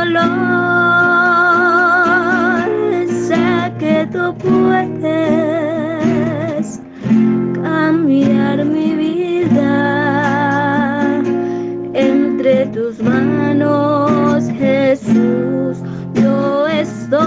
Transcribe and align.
con 0.00 0.08
mi 0.08 0.14
dolor 0.14 0.60
tú 4.12 4.34
puedes 4.38 5.60
cambiar 7.62 8.64
mi 8.64 8.94
vida 8.94 9.72
entre 11.94 12.66
tus 12.66 13.00
manos, 13.02 14.48
Jesús. 14.58 15.78
Yo 16.14 16.66
estoy 16.66 17.20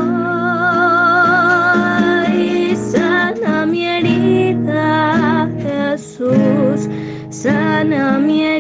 sana 2.76 3.66
mi 3.66 3.86
herida, 3.86 5.50
Jesús, 5.60 6.90
sana 7.30 8.18
mi 8.20 8.44
herida, 8.44 8.53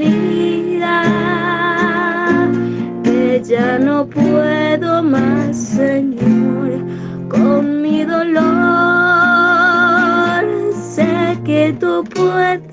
más, 5.04 5.56
Señor 5.56 6.64
con 7.34 7.82
mi 7.82 8.04
dolor. 8.04 8.44
Sé 10.74 11.38
que 11.44 11.76
tú 11.80 12.04
puedes 12.14 12.70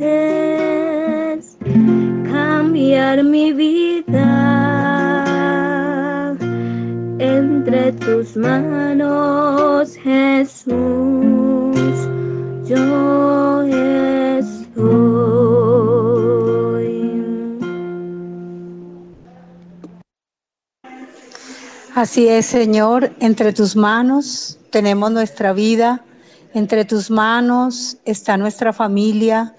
cambiar 2.30 3.24
mi 3.24 3.52
vida 3.52 4.26
entre 7.18 7.92
tus 7.92 8.36
manos, 8.36 9.96
Jesús. 9.96 10.68
Yo. 12.66 14.09
Así 22.00 22.28
es, 22.28 22.46
Señor, 22.46 23.14
entre 23.20 23.52
tus 23.52 23.76
manos 23.76 24.58
tenemos 24.70 25.12
nuestra 25.12 25.52
vida, 25.52 26.02
entre 26.54 26.86
tus 26.86 27.10
manos 27.10 27.98
está 28.06 28.38
nuestra 28.38 28.72
familia, 28.72 29.54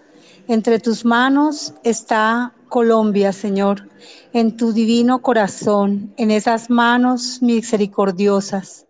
entre 0.48 0.80
tus 0.80 1.06
manos 1.06 1.76
está 1.84 2.56
Colombia, 2.68 3.32
Señor, 3.32 3.88
en 4.34 4.58
tu 4.58 4.74
divino 4.74 5.22
corazón, 5.22 6.16
en 6.18 6.32
esas 6.32 6.72
manos 6.72 7.44
misericordiosas. 7.44 8.88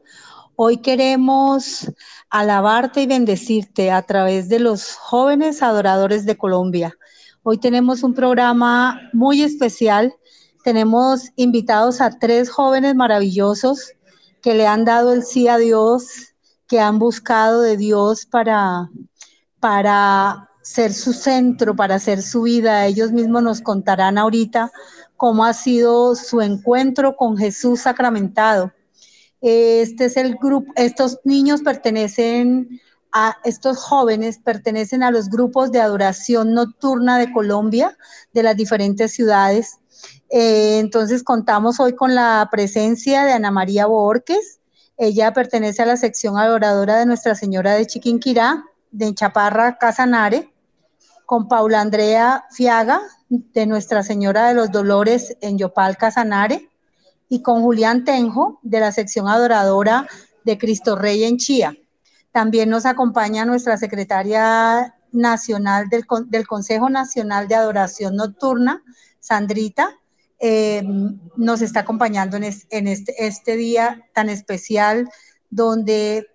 Hoy 0.55 0.77
queremos 0.77 1.91
alabarte 2.29 3.01
y 3.01 3.07
bendecirte 3.07 3.91
a 3.91 4.01
través 4.03 4.47
de 4.47 4.59
los 4.59 4.95
jóvenes 4.95 5.61
adoradores 5.61 6.25
de 6.25 6.37
Colombia. 6.37 6.97
Hoy 7.43 7.57
tenemos 7.57 8.03
un 8.03 8.13
programa 8.13 9.09
muy 9.11 9.41
especial 9.41 10.13
tenemos 10.63 11.29
invitados 11.35 12.01
a 12.01 12.11
tres 12.11 12.49
jóvenes 12.49 12.95
maravillosos 12.95 13.93
que 14.41 14.53
le 14.53 14.67
han 14.67 14.85
dado 14.85 15.13
el 15.13 15.23
sí 15.23 15.47
a 15.47 15.57
Dios, 15.57 16.33
que 16.67 16.79
han 16.79 16.99
buscado 16.99 17.61
de 17.61 17.77
Dios 17.77 18.25
para, 18.25 18.89
para 19.59 20.49
ser 20.61 20.93
su 20.93 21.13
centro, 21.13 21.75
para 21.75 21.99
ser 21.99 22.21
su 22.21 22.43
vida. 22.43 22.85
Ellos 22.85 23.11
mismos 23.11 23.43
nos 23.43 23.61
contarán 23.61 24.17
ahorita 24.17 24.71
cómo 25.17 25.45
ha 25.45 25.53
sido 25.53 26.15
su 26.15 26.41
encuentro 26.41 27.15
con 27.15 27.37
Jesús 27.37 27.81
sacramentado. 27.81 28.71
Este 29.41 30.05
es 30.05 30.17
el 30.17 30.35
grupo, 30.35 30.71
estos 30.75 31.19
niños 31.23 31.61
pertenecen 31.61 32.79
a, 33.11 33.37
estos 33.43 33.77
jóvenes 33.77 34.39
pertenecen 34.39 35.03
a 35.03 35.11
los 35.11 35.29
grupos 35.29 35.71
de 35.71 35.81
adoración 35.81 36.53
nocturna 36.53 37.17
de 37.17 37.31
Colombia, 37.31 37.97
de 38.33 38.43
las 38.43 38.55
diferentes 38.55 39.11
ciudades. 39.11 39.80
Eh, 40.33 40.79
entonces 40.79 41.23
contamos 41.23 41.81
hoy 41.81 41.93
con 41.93 42.15
la 42.15 42.47
presencia 42.49 43.25
de 43.25 43.33
Ana 43.33 43.51
María 43.51 43.85
Borges. 43.85 44.61
Ella 44.95 45.33
pertenece 45.33 45.81
a 45.81 45.85
la 45.85 45.97
sección 45.97 46.37
adoradora 46.37 46.97
de 46.97 47.05
Nuestra 47.05 47.35
Señora 47.35 47.73
de 47.73 47.85
Chiquinquirá, 47.85 48.63
de 48.91 49.13
Chaparra, 49.13 49.77
Casanare, 49.77 50.53
con 51.25 51.49
Paula 51.49 51.81
Andrea 51.81 52.45
Fiaga, 52.51 53.01
de 53.27 53.65
Nuestra 53.65 54.03
Señora 54.03 54.47
de 54.47 54.53
los 54.53 54.71
Dolores 54.71 55.35
en 55.41 55.57
Yopal, 55.57 55.97
Casanare, 55.97 56.69
y 57.27 57.41
con 57.41 57.61
Julián 57.61 58.05
Tenjo, 58.05 58.59
de 58.61 58.79
la 58.79 58.93
sección 58.93 59.27
adoradora 59.27 60.07
de 60.45 60.57
Cristo 60.57 60.95
Rey 60.95 61.25
en 61.25 61.37
Chía. 61.37 61.73
También 62.31 62.69
nos 62.69 62.85
acompaña 62.85 63.43
nuestra 63.43 63.75
secretaria 63.75 64.95
nacional 65.11 65.89
del, 65.89 66.05
del 66.27 66.47
Consejo 66.47 66.89
Nacional 66.89 67.49
de 67.49 67.55
Adoración 67.55 68.15
Nocturna, 68.15 68.81
Sandrita, 69.19 70.00
eh, 70.41 70.83
nos 71.37 71.61
está 71.61 71.81
acompañando 71.81 72.35
en, 72.35 72.43
este, 72.43 73.25
este, 73.25 73.55
día 73.55 74.09
tan 74.13 74.27
especial 74.27 75.07
donde 75.51 76.27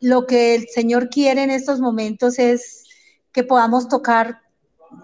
lo 0.00 0.26
que 0.26 0.54
el 0.54 0.68
Señor 0.68 1.08
quiere 1.08 1.42
en 1.42 1.50
estos 1.50 1.80
momentos 1.80 2.38
es 2.38 2.84
que 3.32 3.42
podamos 3.42 3.88
tocar 3.88 4.42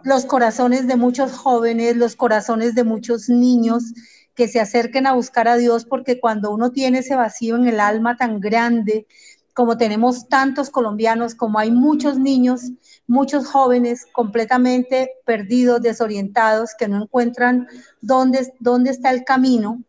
los 0.04 0.24
corazones 0.24 0.86
de 0.86 0.96
muchos 0.96 1.32
jóvenes, 1.32 1.96
los 1.96 2.14
corazones 2.14 2.74
de 2.74 2.84
muchos 2.84 3.28
niños 3.28 3.92
que 4.34 4.48
se 4.48 4.60
acerquen 4.60 5.06
a 5.06 5.14
buscar 5.14 5.48
a 5.48 5.56
Dios, 5.56 5.84
porque 5.84 6.20
cuando 6.20 6.52
uno 6.52 6.70
tiene 6.70 7.00
ese 7.00 7.16
vacío 7.16 7.56
en 7.56 7.66
el 7.66 7.80
alma 7.80 8.16
tan 8.16 8.40
grande, 8.40 9.06
como 9.54 9.78
tenemos 9.78 10.28
tantos 10.28 10.68
colombianos, 10.68 11.36
como 11.36 11.60
hay 11.60 11.70
muchos 11.70 12.18
niños, 12.18 12.72
muchos 13.06 13.46
jóvenes 13.46 14.04
completamente 14.12 15.12
perdidos, 15.24 15.80
desorientados, 15.80 16.74
que 16.76 16.88
no 16.88 17.04
encuentran 17.04 17.68
dónde, 18.00 18.52
dónde 18.58 18.90
está 18.90 19.10
el 19.10 19.22
camino. 19.24 19.82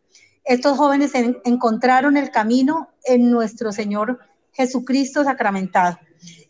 Estos 0.44 0.78
jóvenes 0.78 1.12
encontraron 1.44 2.16
el 2.16 2.30
camino 2.30 2.90
en 3.04 3.32
nuestro 3.32 3.72
Señor 3.72 4.20
Jesucristo 4.52 5.24
sacramentado. 5.24 5.98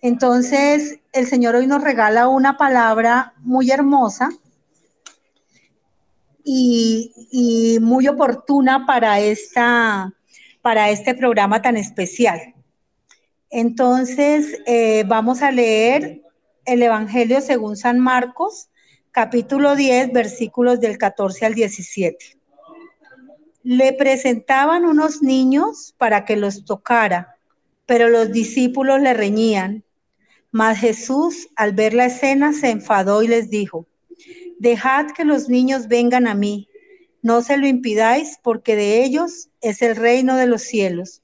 Entonces, 0.02 1.00
el 1.12 1.26
Señor 1.26 1.54
hoy 1.54 1.66
nos 1.66 1.82
regala 1.82 2.28
una 2.28 2.58
palabra 2.58 3.32
muy 3.38 3.70
hermosa 3.70 4.28
y, 6.44 7.12
y 7.32 7.78
muy 7.80 8.06
oportuna 8.08 8.84
para, 8.84 9.20
esta, 9.20 10.12
para 10.60 10.90
este 10.90 11.14
programa 11.14 11.62
tan 11.62 11.78
especial. 11.78 12.55
Entonces, 13.50 14.58
eh, 14.66 15.04
vamos 15.06 15.42
a 15.42 15.52
leer 15.52 16.22
el 16.64 16.82
Evangelio 16.82 17.40
según 17.40 17.76
San 17.76 18.00
Marcos, 18.00 18.68
capítulo 19.12 19.76
10, 19.76 20.12
versículos 20.12 20.80
del 20.80 20.98
14 20.98 21.46
al 21.46 21.54
17. 21.54 22.38
Le 23.62 23.92
presentaban 23.92 24.84
unos 24.84 25.22
niños 25.22 25.94
para 25.96 26.24
que 26.24 26.36
los 26.36 26.64
tocara, 26.64 27.36
pero 27.86 28.08
los 28.08 28.32
discípulos 28.32 29.00
le 29.00 29.14
reñían. 29.14 29.84
Mas 30.50 30.78
Jesús, 30.78 31.48
al 31.54 31.72
ver 31.72 31.94
la 31.94 32.06
escena, 32.06 32.52
se 32.52 32.70
enfadó 32.70 33.22
y 33.22 33.28
les 33.28 33.48
dijo, 33.48 33.86
Dejad 34.58 35.08
que 35.12 35.24
los 35.24 35.48
niños 35.48 35.86
vengan 35.86 36.26
a 36.26 36.34
mí, 36.34 36.68
no 37.22 37.42
se 37.42 37.56
lo 37.58 37.66
impidáis, 37.66 38.38
porque 38.42 38.74
de 38.74 39.04
ellos 39.04 39.50
es 39.60 39.82
el 39.82 39.96
reino 39.96 40.36
de 40.36 40.46
los 40.46 40.62
cielos. 40.62 41.22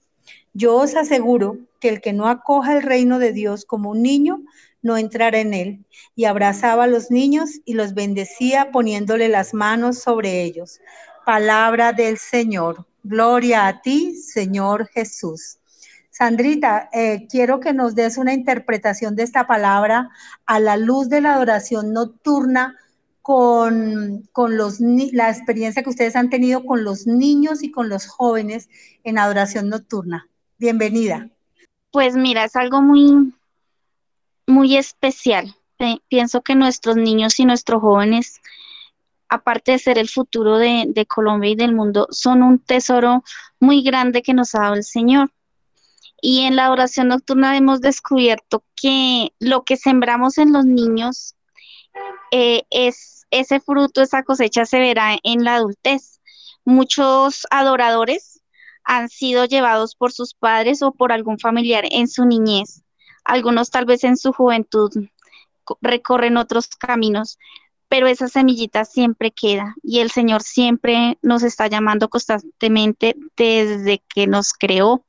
Yo 0.55 0.77
os 0.77 0.95
aseguro 0.97 1.59
que 1.81 1.89
el 1.89 2.01
que 2.01 2.13
no 2.13 2.29
acoja 2.29 2.77
el 2.77 2.83
reino 2.83 3.19
de 3.19 3.33
Dios 3.33 3.65
como 3.65 3.91
un 3.91 4.03
niño, 4.03 4.43
no 4.83 4.99
entrará 4.99 5.39
en 5.39 5.55
él. 5.55 5.85
Y 6.15 6.27
abrazaba 6.27 6.85
a 6.85 6.89
los 6.89 7.11
niños 7.11 7.61
y 7.65 7.75
los 7.75 7.95
bendecía 7.95 8.71
poniéndole 8.71 9.29
las 9.29 9.55
manos 9.55 10.01
sobre 10.01 10.43
ellos. 10.43 10.81
Palabra 11.25 11.93
del 11.93 12.19
Señor. 12.19 12.87
Gloria 13.03 13.67
a 13.67 13.81
ti, 13.81 14.15
Señor 14.15 14.89
Jesús. 14.89 15.59
Sandrita, 16.11 16.91
eh, 16.93 17.27
quiero 17.31 17.59
que 17.59 17.73
nos 17.73 17.95
des 17.95 18.19
una 18.19 18.35
interpretación 18.35 19.17
de 19.17 19.23
esta 19.23 19.47
palabra 19.47 20.11
a 20.45 20.61
la 20.61 20.77
luz 20.77 21.09
de 21.09 21.23
la 21.23 21.35
adoración 21.35 21.93
nocturna 21.93 22.77
con, 23.23 24.29
con 24.33 24.57
los, 24.57 24.79
la 24.81 25.31
experiencia 25.31 25.83
que 25.83 25.91
ustedes 25.91 26.15
han 26.15 26.29
tenido 26.29 26.67
con 26.67 26.85
los 26.85 27.07
niños 27.07 27.63
y 27.63 27.71
con 27.71 27.89
los 27.89 28.07
jóvenes 28.07 28.69
en 29.05 29.19
adoración 29.19 29.69
nocturna. 29.71 30.29
Bienvenida. 30.63 31.29
Pues 31.91 32.15
mira, 32.15 32.45
es 32.45 32.55
algo 32.55 32.83
muy, 32.83 33.35
muy 34.47 34.77
especial. 34.77 35.57
Pienso 36.07 36.43
que 36.43 36.55
nuestros 36.55 36.95
niños 36.95 37.41
y 37.41 37.45
nuestros 37.45 37.81
jóvenes, 37.81 38.41
aparte 39.29 39.73
de 39.73 39.81
ser 39.81 39.99
el 39.99 40.09
futuro 40.09 40.59
de, 40.59 41.07
Colombia 41.09 41.51
y 41.51 41.57
del 41.57 41.75
mundo, 41.75 42.07
son 42.13 42.45
un 42.45 42.61
tesoro 42.61 43.25
muy 43.59 43.83
grande 43.83 44.23
que 44.23 44.35
nos 44.35 44.55
ha 44.55 44.61
dado 44.61 44.75
el 44.75 44.85
Señor. 44.85 45.33
Y 46.21 46.43
en 46.43 46.55
la 46.55 46.71
oración 46.71 47.09
nocturna 47.09 47.57
hemos 47.57 47.81
descubierto 47.81 48.63
que 48.81 49.33
lo 49.41 49.65
que 49.65 49.77
sembramos 49.77 50.39
en 50.39 50.53
los 50.53 50.65
niños 50.65 51.35
eh, 52.31 52.63
es 52.71 53.27
ese 53.33 53.59
fruto, 53.59 54.01
esa 54.01 54.23
cosecha 54.23 54.65
se 54.65 54.79
verá 54.79 55.17
en 55.25 55.43
la 55.43 55.57
adultez. 55.57 56.21
Muchos 56.65 57.49
adoradores 57.51 58.32
han 58.85 59.09
sido 59.09 59.45
llevados 59.45 59.95
por 59.95 60.13
sus 60.13 60.35
padres 60.35 60.83
o 60.83 60.93
por 60.93 61.13
algún 61.13 61.39
familiar 61.39 61.85
en 61.91 62.09
su 62.09 62.25
niñez. 62.25 62.83
Algunos 63.25 63.71
tal 63.71 63.85
vez 63.85 64.05
en 64.05 64.17
su 64.17 64.33
juventud 64.33 64.91
recorren 65.81 66.37
otros 66.37 66.69
caminos, 66.69 67.39
pero 67.89 68.07
esa 68.07 68.29
semillita 68.29 68.85
siempre 68.85 69.31
queda 69.31 69.75
y 69.83 70.01
el 70.01 70.11
Señor 70.11 70.43
siempre 70.43 71.19
nos 71.23 71.43
está 71.43 71.69
llamando 71.69 72.09
constantemente 72.09 73.15
desde 73.37 74.03
que 74.13 74.27
nos 74.27 74.53
creó, 74.53 75.05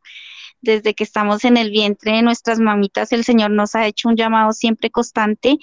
desde 0.61 0.93
que 0.93 1.03
estamos 1.03 1.43
en 1.45 1.57
el 1.57 1.71
vientre 1.71 2.13
de 2.13 2.21
nuestras 2.21 2.59
mamitas, 2.59 3.11
el 3.11 3.23
Señor 3.23 3.51
nos 3.51 3.75
ha 3.75 3.87
hecho 3.87 4.09
un 4.09 4.15
llamado 4.15 4.53
siempre 4.53 4.89
constante 4.91 5.57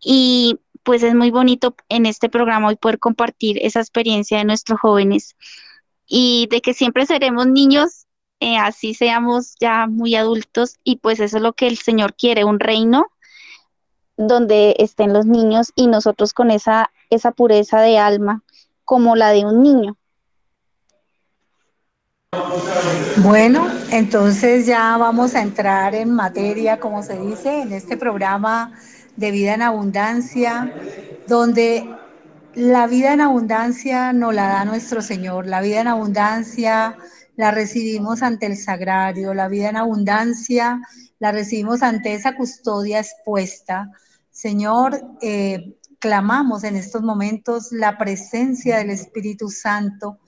y 0.00 0.58
pues 0.82 1.02
es 1.02 1.14
muy 1.14 1.30
bonito 1.30 1.74
en 1.88 2.06
este 2.06 2.28
programa 2.28 2.68
hoy 2.68 2.76
poder 2.76 2.98
compartir 2.98 3.58
esa 3.62 3.80
experiencia 3.80 4.38
de 4.38 4.44
nuestros 4.44 4.78
jóvenes 4.80 5.34
y 6.06 6.48
de 6.50 6.60
que 6.60 6.74
siempre 6.74 7.06
seremos 7.06 7.46
niños, 7.46 8.06
eh, 8.40 8.56
así 8.58 8.94
seamos 8.94 9.54
ya 9.60 9.86
muy 9.86 10.14
adultos 10.14 10.76
y 10.84 10.96
pues 10.96 11.20
eso 11.20 11.38
es 11.38 11.42
lo 11.42 11.52
que 11.52 11.66
el 11.66 11.78
Señor 11.78 12.14
quiere, 12.14 12.44
un 12.44 12.60
reino 12.60 13.06
donde 14.16 14.76
estén 14.78 15.12
los 15.12 15.26
niños 15.26 15.72
y 15.74 15.86
nosotros 15.86 16.32
con 16.32 16.50
esa, 16.50 16.90
esa 17.10 17.32
pureza 17.32 17.80
de 17.80 17.98
alma 17.98 18.42
como 18.84 19.16
la 19.16 19.30
de 19.30 19.44
un 19.44 19.62
niño. 19.62 19.96
Bueno, 23.18 23.66
entonces 23.90 24.66
ya 24.66 24.96
vamos 24.96 25.34
a 25.34 25.42
entrar 25.42 25.94
en 25.94 26.12
materia, 26.12 26.80
como 26.80 27.02
se 27.02 27.18
dice, 27.18 27.62
en 27.62 27.72
este 27.72 27.96
programa 27.96 28.72
de 29.16 29.30
vida 29.30 29.54
en 29.54 29.62
abundancia, 29.62 30.72
donde 31.28 31.88
la 32.56 32.86
vida 32.86 33.12
en 33.12 33.20
abundancia 33.20 34.12
nos 34.12 34.34
la 34.34 34.48
da 34.48 34.64
nuestro 34.64 35.02
Señor, 35.02 35.46
la 35.46 35.60
vida 35.60 35.80
en 35.80 35.88
abundancia 35.88 36.96
la 37.36 37.50
recibimos 37.50 38.22
ante 38.22 38.46
el 38.46 38.56
sagrario, 38.56 39.34
la 39.34 39.48
vida 39.48 39.68
en 39.68 39.76
abundancia 39.76 40.80
la 41.18 41.32
recibimos 41.32 41.82
ante 41.82 42.14
esa 42.14 42.36
custodia 42.36 43.00
expuesta. 43.00 43.90
Señor, 44.30 45.00
eh, 45.20 45.76
clamamos 45.98 46.64
en 46.64 46.76
estos 46.76 47.02
momentos 47.02 47.72
la 47.72 47.98
presencia 47.98 48.78
del 48.78 48.90
Espíritu 48.90 49.48
Santo 49.48 50.18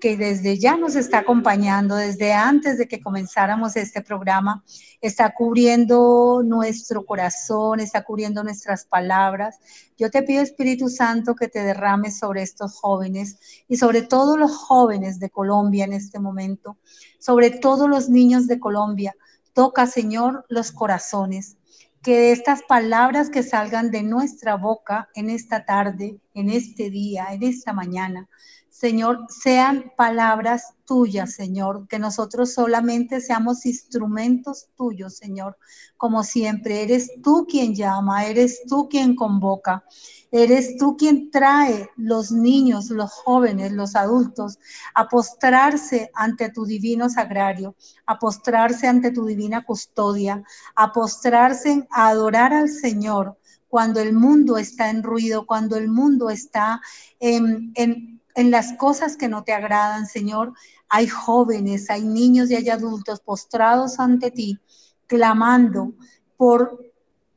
que 0.00 0.16
desde 0.16 0.58
ya 0.58 0.76
nos 0.76 0.96
está 0.96 1.18
acompañando, 1.20 1.96
desde 1.96 2.32
antes 2.32 2.78
de 2.78 2.88
que 2.88 3.00
comenzáramos 3.00 3.76
este 3.76 4.02
programa, 4.02 4.64
está 5.00 5.34
cubriendo 5.34 6.42
nuestro 6.44 7.04
corazón, 7.04 7.80
está 7.80 8.02
cubriendo 8.02 8.42
nuestras 8.42 8.84
palabras. 8.84 9.58
Yo 9.96 10.10
te 10.10 10.22
pido, 10.22 10.42
Espíritu 10.42 10.88
Santo, 10.88 11.34
que 11.34 11.48
te 11.48 11.62
derrames 11.62 12.18
sobre 12.18 12.42
estos 12.42 12.78
jóvenes 12.78 13.38
y 13.68 13.76
sobre 13.76 14.02
todos 14.02 14.38
los 14.38 14.56
jóvenes 14.56 15.18
de 15.18 15.30
Colombia 15.30 15.84
en 15.84 15.92
este 15.92 16.18
momento, 16.18 16.76
sobre 17.18 17.50
todos 17.50 17.88
los 17.88 18.08
niños 18.08 18.46
de 18.46 18.60
Colombia. 18.60 19.14
Toca, 19.52 19.86
Señor, 19.86 20.44
los 20.48 20.72
corazones 20.72 21.56
que 22.04 22.32
estas 22.32 22.60
palabras 22.68 23.30
que 23.30 23.42
salgan 23.42 23.90
de 23.90 24.02
nuestra 24.02 24.56
boca 24.56 25.08
en 25.14 25.30
esta 25.30 25.64
tarde, 25.64 26.20
en 26.34 26.50
este 26.50 26.90
día, 26.90 27.28
en 27.30 27.42
esta 27.42 27.72
mañana, 27.72 28.28
Señor, 28.74 29.26
sean 29.28 29.92
palabras 29.96 30.74
tuyas, 30.84 31.32
Señor, 31.32 31.86
que 31.86 32.00
nosotros 32.00 32.54
solamente 32.54 33.20
seamos 33.20 33.66
instrumentos 33.66 34.66
tuyos, 34.74 35.16
Señor, 35.16 35.56
como 35.96 36.24
siempre. 36.24 36.82
Eres 36.82 37.08
tú 37.22 37.46
quien 37.48 37.76
llama, 37.76 38.26
eres 38.26 38.62
tú 38.68 38.88
quien 38.88 39.14
convoca, 39.14 39.84
eres 40.32 40.76
tú 40.76 40.96
quien 40.96 41.30
trae 41.30 41.88
los 41.96 42.32
niños, 42.32 42.90
los 42.90 43.12
jóvenes, 43.12 43.70
los 43.70 43.94
adultos 43.94 44.58
a 44.92 45.08
postrarse 45.08 46.10
ante 46.12 46.50
tu 46.50 46.66
divino 46.66 47.08
sagrario, 47.08 47.76
a 48.06 48.18
postrarse 48.18 48.88
ante 48.88 49.12
tu 49.12 49.24
divina 49.24 49.64
custodia, 49.64 50.42
a 50.74 50.92
postrarse 50.92 51.86
a 51.92 52.08
adorar 52.08 52.52
al 52.52 52.68
Señor 52.68 53.38
cuando 53.68 54.00
el 54.00 54.14
mundo 54.14 54.58
está 54.58 54.90
en 54.90 55.04
ruido, 55.04 55.46
cuando 55.46 55.76
el 55.76 55.88
mundo 55.88 56.28
está 56.28 56.80
en, 57.20 57.72
en 57.76 58.13
en 58.34 58.50
las 58.50 58.72
cosas 58.74 59.16
que 59.16 59.28
no 59.28 59.44
te 59.44 59.52
agradan, 59.52 60.06
Señor. 60.06 60.52
Hay 60.88 61.06
jóvenes, 61.06 61.90
hay 61.90 62.04
niños 62.04 62.50
y 62.50 62.56
hay 62.56 62.68
adultos 62.68 63.20
postrados 63.20 63.98
ante 63.98 64.30
ti, 64.30 64.58
clamando 65.06 65.92
por 66.36 66.92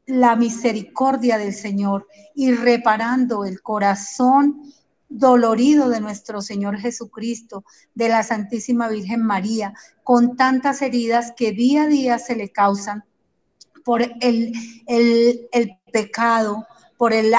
la 0.06 0.36
misericordia 0.36 1.38
del 1.38 1.54
Señor 1.54 2.08
y 2.34 2.54
reparando 2.54 3.46
el 3.46 3.62
corazón 3.62 4.62
dolorido 5.10 5.90
de 5.90 6.02
nuestro 6.02 6.42
Señor 6.42 6.78
Jesucristo, 6.78 7.64
de 7.94 8.10
la 8.10 8.24
Santísima 8.24 8.90
Virgen 8.90 9.24
María, 9.24 9.74
con 10.04 10.36
tantas 10.36 10.82
heridas 10.82 11.34
que 11.36 11.52
día 11.52 11.84
a 11.84 11.88
día 11.88 12.20
se 12.20 12.36
le 12.36 12.50
causan 12.50 13.06
por 13.86 14.02
el, 14.02 14.54
el, 14.86 15.48
el 15.52 15.80
pecado, 15.92 16.66
por 16.98 17.14
el 17.14 17.34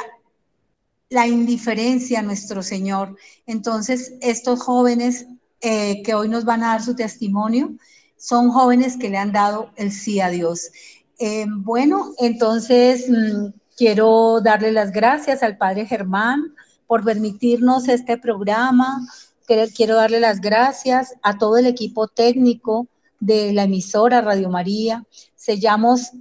la 1.10 1.26
indiferencia 1.26 2.20
a 2.20 2.22
nuestro 2.22 2.62
Señor. 2.62 3.16
Entonces, 3.46 4.14
estos 4.20 4.60
jóvenes 4.60 5.26
eh, 5.60 6.02
que 6.02 6.14
hoy 6.14 6.28
nos 6.28 6.44
van 6.44 6.62
a 6.62 6.68
dar 6.68 6.82
su 6.82 6.94
testimonio 6.94 7.70
son 8.16 8.50
jóvenes 8.50 8.96
que 8.96 9.08
le 9.08 9.16
han 9.16 9.32
dado 9.32 9.70
el 9.76 9.92
sí 9.92 10.20
a 10.20 10.28
Dios. 10.28 10.70
Eh, 11.18 11.46
bueno, 11.48 12.12
entonces 12.18 13.08
mm, 13.08 13.52
quiero 13.76 14.40
darle 14.40 14.72
las 14.72 14.92
gracias 14.92 15.42
al 15.42 15.56
Padre 15.56 15.86
Germán 15.86 16.54
por 16.86 17.04
permitirnos 17.04 17.88
este 17.88 18.18
programa. 18.18 19.06
Quiero 19.74 19.94
darle 19.96 20.20
las 20.20 20.40
gracias 20.40 21.14
a 21.22 21.38
todo 21.38 21.56
el 21.56 21.66
equipo 21.66 22.06
técnico 22.06 22.86
de 23.18 23.52
la 23.52 23.64
emisora 23.64 24.20
Radio 24.20 24.50
María. 24.50 25.06
Sellamos 25.34 26.12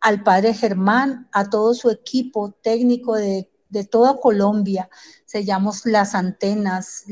al 0.00 0.22
Padre 0.22 0.54
Germán, 0.54 1.28
a 1.32 1.50
todo 1.50 1.74
su 1.74 1.90
equipo 1.90 2.52
técnico 2.62 3.16
de 3.16 3.49
de 3.70 3.84
toda 3.84 4.18
Colombia, 4.20 4.90
sellamos 5.24 5.86
las 5.86 6.14
antenas, 6.14 7.04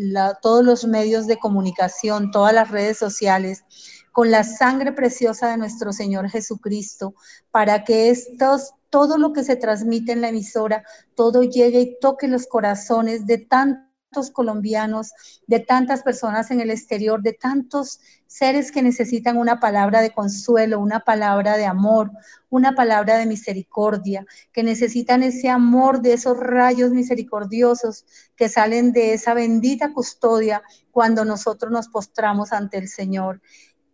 todos 0.42 0.64
los 0.64 0.84
medios 0.84 1.26
de 1.26 1.38
comunicación, 1.38 2.30
todas 2.30 2.52
las 2.52 2.70
redes 2.70 2.98
sociales, 2.98 3.64
con 4.12 4.30
la 4.30 4.44
sangre 4.44 4.92
preciosa 4.92 5.48
de 5.48 5.56
nuestro 5.56 5.92
Señor 5.92 6.28
Jesucristo, 6.28 7.14
para 7.50 7.84
que 7.84 8.10
estos, 8.10 8.72
todo 8.90 9.16
lo 9.16 9.32
que 9.32 9.44
se 9.44 9.56
transmite 9.56 10.12
en 10.12 10.20
la 10.20 10.30
emisora, 10.30 10.82
todo 11.14 11.42
llegue 11.42 11.80
y 11.80 11.98
toque 12.00 12.26
los 12.26 12.46
corazones 12.46 13.26
de 13.26 13.38
tantos 13.38 13.87
colombianos, 14.32 15.12
de 15.46 15.60
tantas 15.60 16.02
personas 16.02 16.50
en 16.50 16.60
el 16.60 16.70
exterior, 16.70 17.22
de 17.22 17.34
tantos 17.34 18.00
seres 18.26 18.72
que 18.72 18.82
necesitan 18.82 19.36
una 19.36 19.60
palabra 19.60 20.00
de 20.00 20.10
consuelo, 20.10 20.80
una 20.80 21.00
palabra 21.00 21.56
de 21.56 21.66
amor, 21.66 22.10
una 22.50 22.74
palabra 22.74 23.18
de 23.18 23.26
misericordia, 23.26 24.26
que 24.52 24.62
necesitan 24.62 25.22
ese 25.22 25.48
amor 25.48 26.00
de 26.00 26.14
esos 26.14 26.38
rayos 26.38 26.90
misericordiosos 26.90 28.04
que 28.34 28.48
salen 28.48 28.92
de 28.92 29.12
esa 29.12 29.34
bendita 29.34 29.92
custodia 29.92 30.62
cuando 30.90 31.24
nosotros 31.24 31.70
nos 31.70 31.88
postramos 31.88 32.52
ante 32.52 32.78
el 32.78 32.88
Señor. 32.88 33.40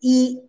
Y 0.00 0.42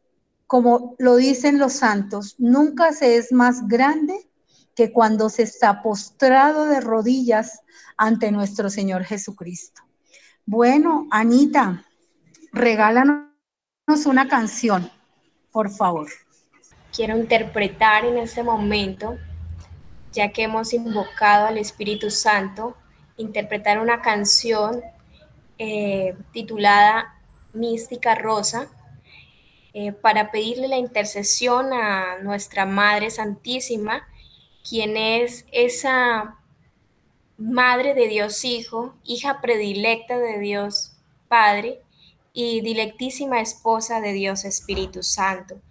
como 0.48 0.96
lo 1.00 1.16
dicen 1.16 1.58
los 1.58 1.74
santos, 1.74 2.36
nunca 2.38 2.94
se 2.94 3.18
es 3.18 3.32
más 3.32 3.68
grande 3.68 4.30
que 4.76 4.92
cuando 4.92 5.30
se 5.30 5.44
está 5.44 5.82
postrado 5.82 6.66
de 6.66 6.82
rodillas 6.82 7.62
ante 7.98 8.32
nuestro 8.32 8.70
Señor 8.70 9.06
Jesucristo. 9.06 9.82
Bueno, 10.46 11.08
Anita, 11.12 11.86
regálanos 12.52 13.26
una 14.06 14.28
canción, 14.28 14.92
por 15.52 15.70
favor. 15.72 16.08
Quiero 16.94 17.18
interpretar 17.18 18.06
en 18.06 18.18
este 18.18 18.44
momento, 18.44 19.18
ya 20.12 20.32
que 20.32 20.44
hemos 20.44 20.74
invocado 20.74 21.48
al 21.48 21.58
Espíritu 21.58 22.12
Santo, 22.12 22.76
interpretar 23.18 23.80
una 23.80 24.02
canción 24.02 24.82
eh, 25.58 26.16
titulada 26.32 27.16
Mística 27.54 28.16
Rosa, 28.16 28.68
eh, 29.74 29.92
para 29.92 30.32
pedirle 30.32 30.68
la 30.70 30.78
intercesión 30.78 31.74
a 31.74 32.18
nuestra 32.20 32.66
Madre 32.66 33.10
Santísima, 33.10 34.08
quien 34.68 34.98
es 34.98 35.46
esa 35.52 36.38
Madre 37.38 37.94
de 37.94 38.08
Dios 38.08 38.46
Hijo, 38.46 38.96
hija 39.04 39.42
predilecta 39.42 40.18
de 40.18 40.40
Dios 40.40 40.94
Padre 41.28 41.82
y 42.32 42.62
dilectísima 42.62 43.42
esposa 43.42 44.00
de 44.00 44.14
Dios 44.14 44.46
Espíritu 44.46 45.04
Santo, 45.04 45.62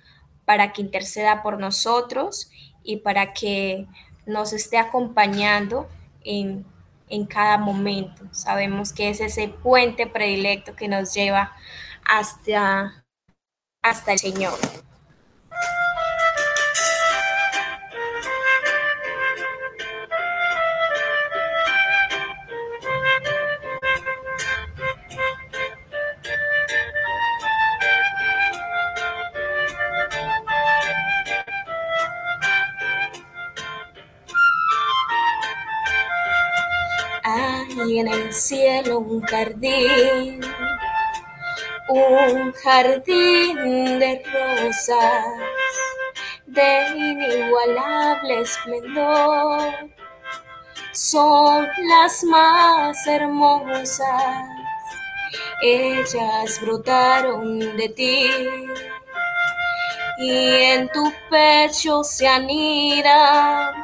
para 0.45 0.73
que 0.73 0.83
interceda 0.83 1.43
por 1.43 1.59
nosotros 1.59 2.51
y 2.83 2.99
para 2.99 3.33
que 3.33 3.87
nos 4.27 4.53
esté 4.53 4.77
acompañando 4.77 5.89
en, 6.23 6.67
en 7.09 7.25
cada 7.25 7.57
momento. 7.57 8.25
Sabemos 8.33 8.93
que 8.93 9.09
es 9.09 9.21
ese 9.21 9.49
puente 9.49 10.07
predilecto 10.07 10.77
que 10.77 10.89
nos 10.89 11.15
lleva 11.15 11.53
hasta 12.05 13.05
hasta 13.85 14.13
el 14.13 14.19
Señor. 14.19 14.59
Un 38.83 39.21
jardín 39.23 40.41
un 41.89 42.53
jardín 42.53 43.99
de 43.99 44.23
rosas 44.33 45.27
de 46.47 46.89
inigualable 46.97 48.41
esplendor. 48.41 49.91
Son 50.93 51.67
las 51.89 52.23
más 52.25 53.07
hermosas, 53.07 54.45
ellas 55.63 56.61
brotaron 56.61 57.59
de 57.77 57.89
ti 57.89 58.31
y 60.19 60.47
en 60.63 60.89
tu 60.91 61.13
pecho 61.29 62.05
se 62.05 62.29
anidan, 62.29 63.75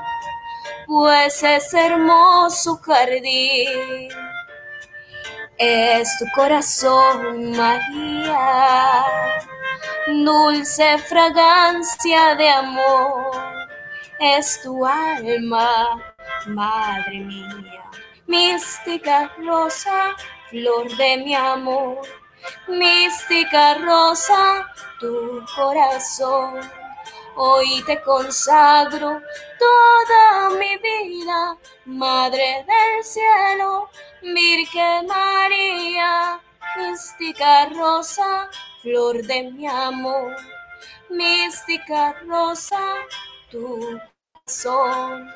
pues 0.87 1.43
es 1.43 1.75
hermoso 1.75 2.77
jardín 2.77 4.20
es 5.61 6.19
tu 6.19 6.25
corazón, 6.35 7.51
María, 7.51 9.05
dulce 10.07 10.97
fragancia 10.97 12.35
de 12.35 12.49
amor, 12.49 13.31
es 14.19 14.63
tu 14.63 14.87
alma, 14.87 16.03
Madre 16.47 17.21
mía, 17.21 17.85
mística 18.27 19.31
rosa, 19.45 20.17
flor 20.49 20.97
de 20.97 21.19
mi 21.19 21.35
amor, 21.35 22.01
mística 22.67 23.75
rosa, 23.75 24.67
tu 24.99 25.45
corazón. 25.55 26.80
Hoy 27.43 27.83
te 27.87 27.99
consagro 28.03 29.19
toda 29.59 30.51
mi 30.59 30.77
vida, 30.77 31.57
Madre 31.87 32.67
del 32.69 33.03
cielo, 33.03 33.89
Virgen 34.21 35.07
María, 35.07 36.39
mística 36.77 37.65
rosa, 37.71 38.51
flor 38.83 39.23
de 39.23 39.45
mi 39.53 39.67
amor, 39.67 40.37
mística 41.09 42.15
rosa, 42.27 42.79
tu 43.51 43.99
corazón. 44.35 45.33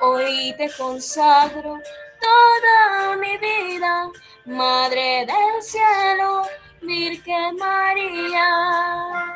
Hoy 0.00 0.54
te 0.56 0.70
consagro 0.78 1.76
toda 2.20 3.16
mi 3.16 3.36
vida, 3.36 4.08
Madre 4.44 5.26
del 5.26 5.60
cielo, 5.60 6.42
Virgen 6.82 7.56
María. 7.56 9.28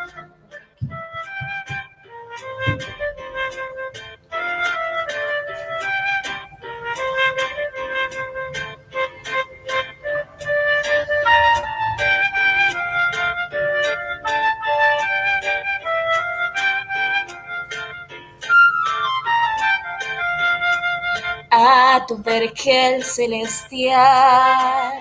A 21.53 22.05
tu 22.07 22.17
vergel 22.17 23.05
celestial, 23.05 24.93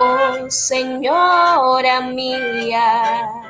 oh 0.00 0.50
Señora 0.50 2.00
mía, 2.00 3.47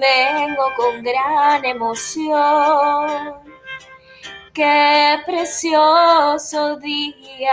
vengo 0.00 0.72
con 0.76 1.02
gran 1.02 1.64
emoción, 1.64 3.34
qué 4.52 5.20
precioso 5.24 6.76
día 6.76 7.52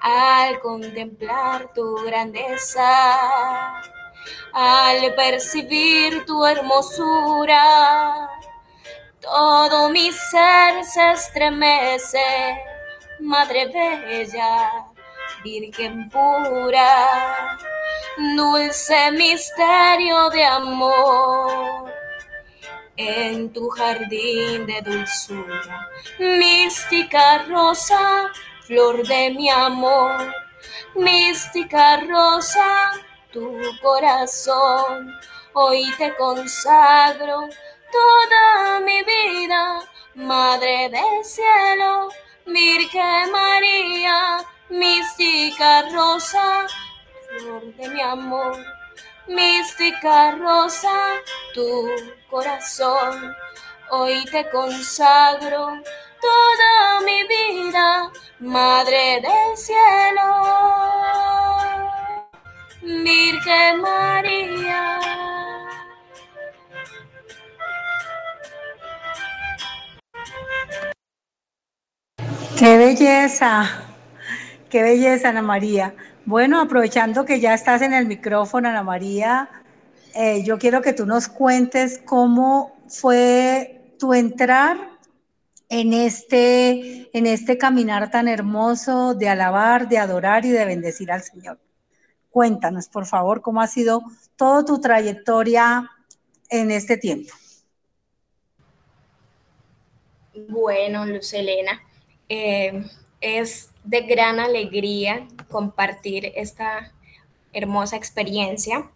al 0.00 0.58
contemplar 0.60 1.72
tu 1.74 2.02
grandeza, 2.04 3.80
al 4.52 5.14
percibir 5.14 6.24
tu 6.24 6.44
hermosura. 6.46 8.28
Todo 9.20 9.90
mi 9.90 10.10
ser 10.12 10.82
se 10.84 11.12
estremece, 11.12 12.64
Madre 13.20 13.66
Bella, 13.66 14.89
Virgen 15.42 16.10
pura, 16.10 17.56
dulce 18.36 19.10
misterio 19.12 20.28
de 20.30 20.44
amor. 20.44 21.90
En 22.96 23.50
tu 23.50 23.70
jardín 23.70 24.66
de 24.66 24.82
dulzura, 24.82 25.88
mística 26.18 27.44
rosa, 27.48 28.30
flor 28.66 29.06
de 29.06 29.30
mi 29.30 29.48
amor, 29.48 30.34
mística 30.94 31.96
rosa, 32.06 32.92
tu 33.32 33.58
corazón, 33.80 35.14
hoy 35.54 35.90
te 35.96 36.14
consagro 36.16 37.48
toda 37.90 38.80
mi 38.80 39.02
vida, 39.04 39.80
Madre 40.14 40.90
del 40.90 41.24
cielo, 41.24 42.10
Virgen 42.44 43.32
María, 43.32 44.38
mística 44.70 45.82
rosa, 45.92 46.66
flor 47.38 47.74
de 47.74 47.88
mi 47.88 48.00
amor, 48.00 48.56
mística 49.26 50.32
rosa, 50.32 51.20
tu 51.54 51.88
corazón, 52.30 53.36
hoy 53.90 54.24
te 54.26 54.48
consagro 54.50 55.82
toda 56.20 57.00
mi 57.04 57.22
vida, 57.26 58.10
Madre 58.38 59.20
del 59.20 59.56
cielo, 59.56 60.28
Virgen 62.82 63.80
María. 63.80 65.00
Qué 72.58 72.76
belleza, 72.76 73.89
qué 74.70 74.82
belleza, 74.82 75.28
Ana 75.28 75.42
María. 75.42 75.94
Bueno, 76.24 76.60
aprovechando 76.60 77.24
que 77.24 77.40
ya 77.40 77.52
estás 77.52 77.82
en 77.82 77.92
el 77.92 78.06
micrófono, 78.06 78.68
Ana 78.68 78.82
María, 78.82 79.50
eh, 80.14 80.42
yo 80.44 80.58
quiero 80.58 80.80
que 80.80 80.92
tú 80.92 81.04
nos 81.04 81.28
cuentes 81.28 82.00
cómo 82.04 82.76
fue 82.88 83.94
tu 83.98 84.14
entrar 84.14 84.78
en 85.68 85.92
este, 85.92 87.16
en 87.16 87.26
este 87.26 87.58
caminar 87.58 88.10
tan 88.10 88.28
hermoso 88.28 89.14
de 89.14 89.28
alabar, 89.28 89.88
de 89.88 89.98
adorar 89.98 90.44
y 90.44 90.50
de 90.50 90.64
bendecir 90.64 91.12
al 91.12 91.22
Señor. 91.22 91.60
Cuéntanos, 92.30 92.88
por 92.88 93.06
favor, 93.06 93.42
cómo 93.42 93.60
ha 93.60 93.66
sido 93.66 94.02
toda 94.36 94.64
tu 94.64 94.80
trayectoria 94.80 95.90
en 96.48 96.70
este 96.70 96.96
tiempo. 96.96 97.32
Bueno, 100.48 101.04
Luz 101.06 101.32
Elena, 101.34 101.80
eh, 102.28 102.84
es 103.20 103.70
de 103.84 104.02
gran 104.02 104.40
alegría 104.40 105.26
compartir 105.50 106.32
esta 106.34 106.92
hermosa 107.52 107.96
experiencia 107.96 108.90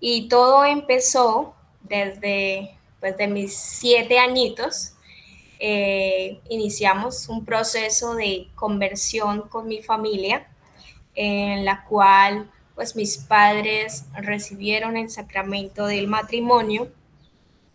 y 0.00 0.28
todo 0.28 0.64
empezó 0.64 1.54
desde 1.82 2.76
pues, 3.00 3.16
de 3.16 3.28
mis 3.28 3.56
siete 3.56 4.18
añitos. 4.18 4.94
Eh, 5.58 6.40
iniciamos 6.48 7.28
un 7.28 7.44
proceso 7.44 8.16
de 8.16 8.48
conversión 8.56 9.42
con 9.42 9.68
mi 9.68 9.80
familia 9.80 10.48
en 11.14 11.64
la 11.64 11.84
cual 11.84 12.50
pues 12.74 12.96
mis 12.96 13.18
padres 13.18 14.06
recibieron 14.14 14.96
el 14.96 15.08
sacramento 15.08 15.86
del 15.86 16.08
matrimonio 16.08 16.90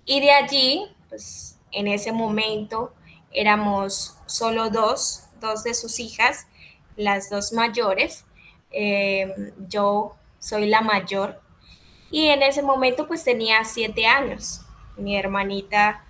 y 0.05 0.19
de 0.19 0.31
allí 0.31 0.85
pues 1.07 1.57
en 1.71 1.87
ese 1.87 2.11
momento 2.11 2.93
éramos 3.31 4.17
solo 4.25 4.69
dos, 4.69 5.26
dos 5.39 5.63
de 5.63 5.73
sus 5.73 5.99
hijas, 5.99 6.47
las 6.95 7.29
dos 7.29 7.53
mayores. 7.53 8.25
Eh, 8.71 9.53
yo 9.67 10.15
soy 10.39 10.67
la 10.67 10.81
mayor 10.81 11.41
y 12.11 12.27
en 12.27 12.43
ese 12.43 12.61
momento 12.61 13.07
pues 13.07 13.23
tenía 13.23 13.63
siete 13.63 14.05
años. 14.05 14.61
Mi 14.97 15.15
hermanita 15.15 16.05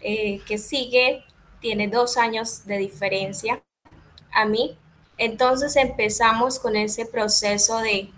eh, 0.00 0.40
que 0.46 0.58
sigue 0.58 1.24
tiene 1.60 1.88
dos 1.88 2.16
años 2.16 2.64
de 2.66 2.78
diferencia 2.78 3.62
a 4.32 4.44
mí. 4.44 4.78
Entonces 5.16 5.74
empezamos 5.76 6.58
con 6.58 6.76
ese 6.76 7.04
proceso 7.04 7.78
de, 7.78 8.10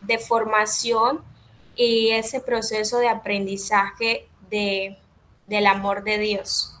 de 0.00 0.18
formación 0.18 1.22
y 1.76 2.10
ese 2.10 2.40
proceso 2.40 2.98
de 2.98 3.08
aprendizaje 3.08 4.28
de, 4.48 4.96
del 5.46 5.66
amor 5.66 6.02
de 6.02 6.18
Dios 6.18 6.76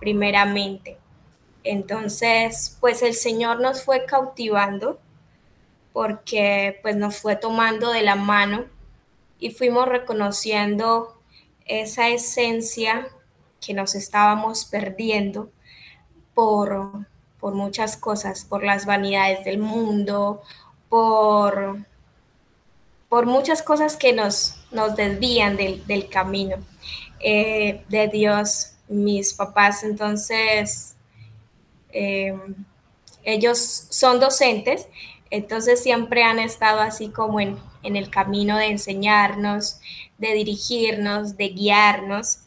primeramente. 0.00 0.96
Entonces, 1.64 2.76
pues 2.80 3.02
el 3.02 3.14
Señor 3.14 3.60
nos 3.60 3.82
fue 3.82 4.04
cautivando 4.06 4.98
porque 5.92 6.78
pues 6.82 6.96
nos 6.96 7.16
fue 7.16 7.36
tomando 7.36 7.90
de 7.90 8.02
la 8.02 8.14
mano 8.14 8.64
y 9.38 9.50
fuimos 9.50 9.88
reconociendo 9.88 11.20
esa 11.66 12.08
esencia 12.08 13.08
que 13.60 13.74
nos 13.74 13.94
estábamos 13.94 14.64
perdiendo 14.64 15.50
por, 16.34 17.06
por 17.38 17.54
muchas 17.54 17.96
cosas, 17.96 18.44
por 18.44 18.64
las 18.64 18.86
vanidades 18.86 19.44
del 19.44 19.58
mundo, 19.58 20.42
por, 20.88 21.78
por 23.08 23.26
muchas 23.26 23.62
cosas 23.62 23.96
que 23.96 24.12
nos, 24.12 24.56
nos 24.70 24.96
desvían 24.96 25.56
del, 25.56 26.08
camino 26.08 26.56
eh, 27.20 27.84
de 27.88 28.08
Dios 28.08 28.74
mis 28.88 29.34
papás, 29.34 29.84
entonces 29.84 30.96
eh, 31.92 32.36
ellos 33.22 33.86
son 33.90 34.20
docentes, 34.20 34.88
entonces 35.30 35.82
siempre 35.82 36.22
han 36.22 36.38
estado 36.38 36.80
así 36.80 37.08
como 37.10 37.40
en, 37.40 37.58
el 37.82 38.10
camino 38.10 38.56
de 38.56 38.66
enseñarnos, 38.66 39.80
de 40.18 40.34
dirigirnos, 40.34 41.36
de 41.36 41.48
guiarnos. 41.48 42.40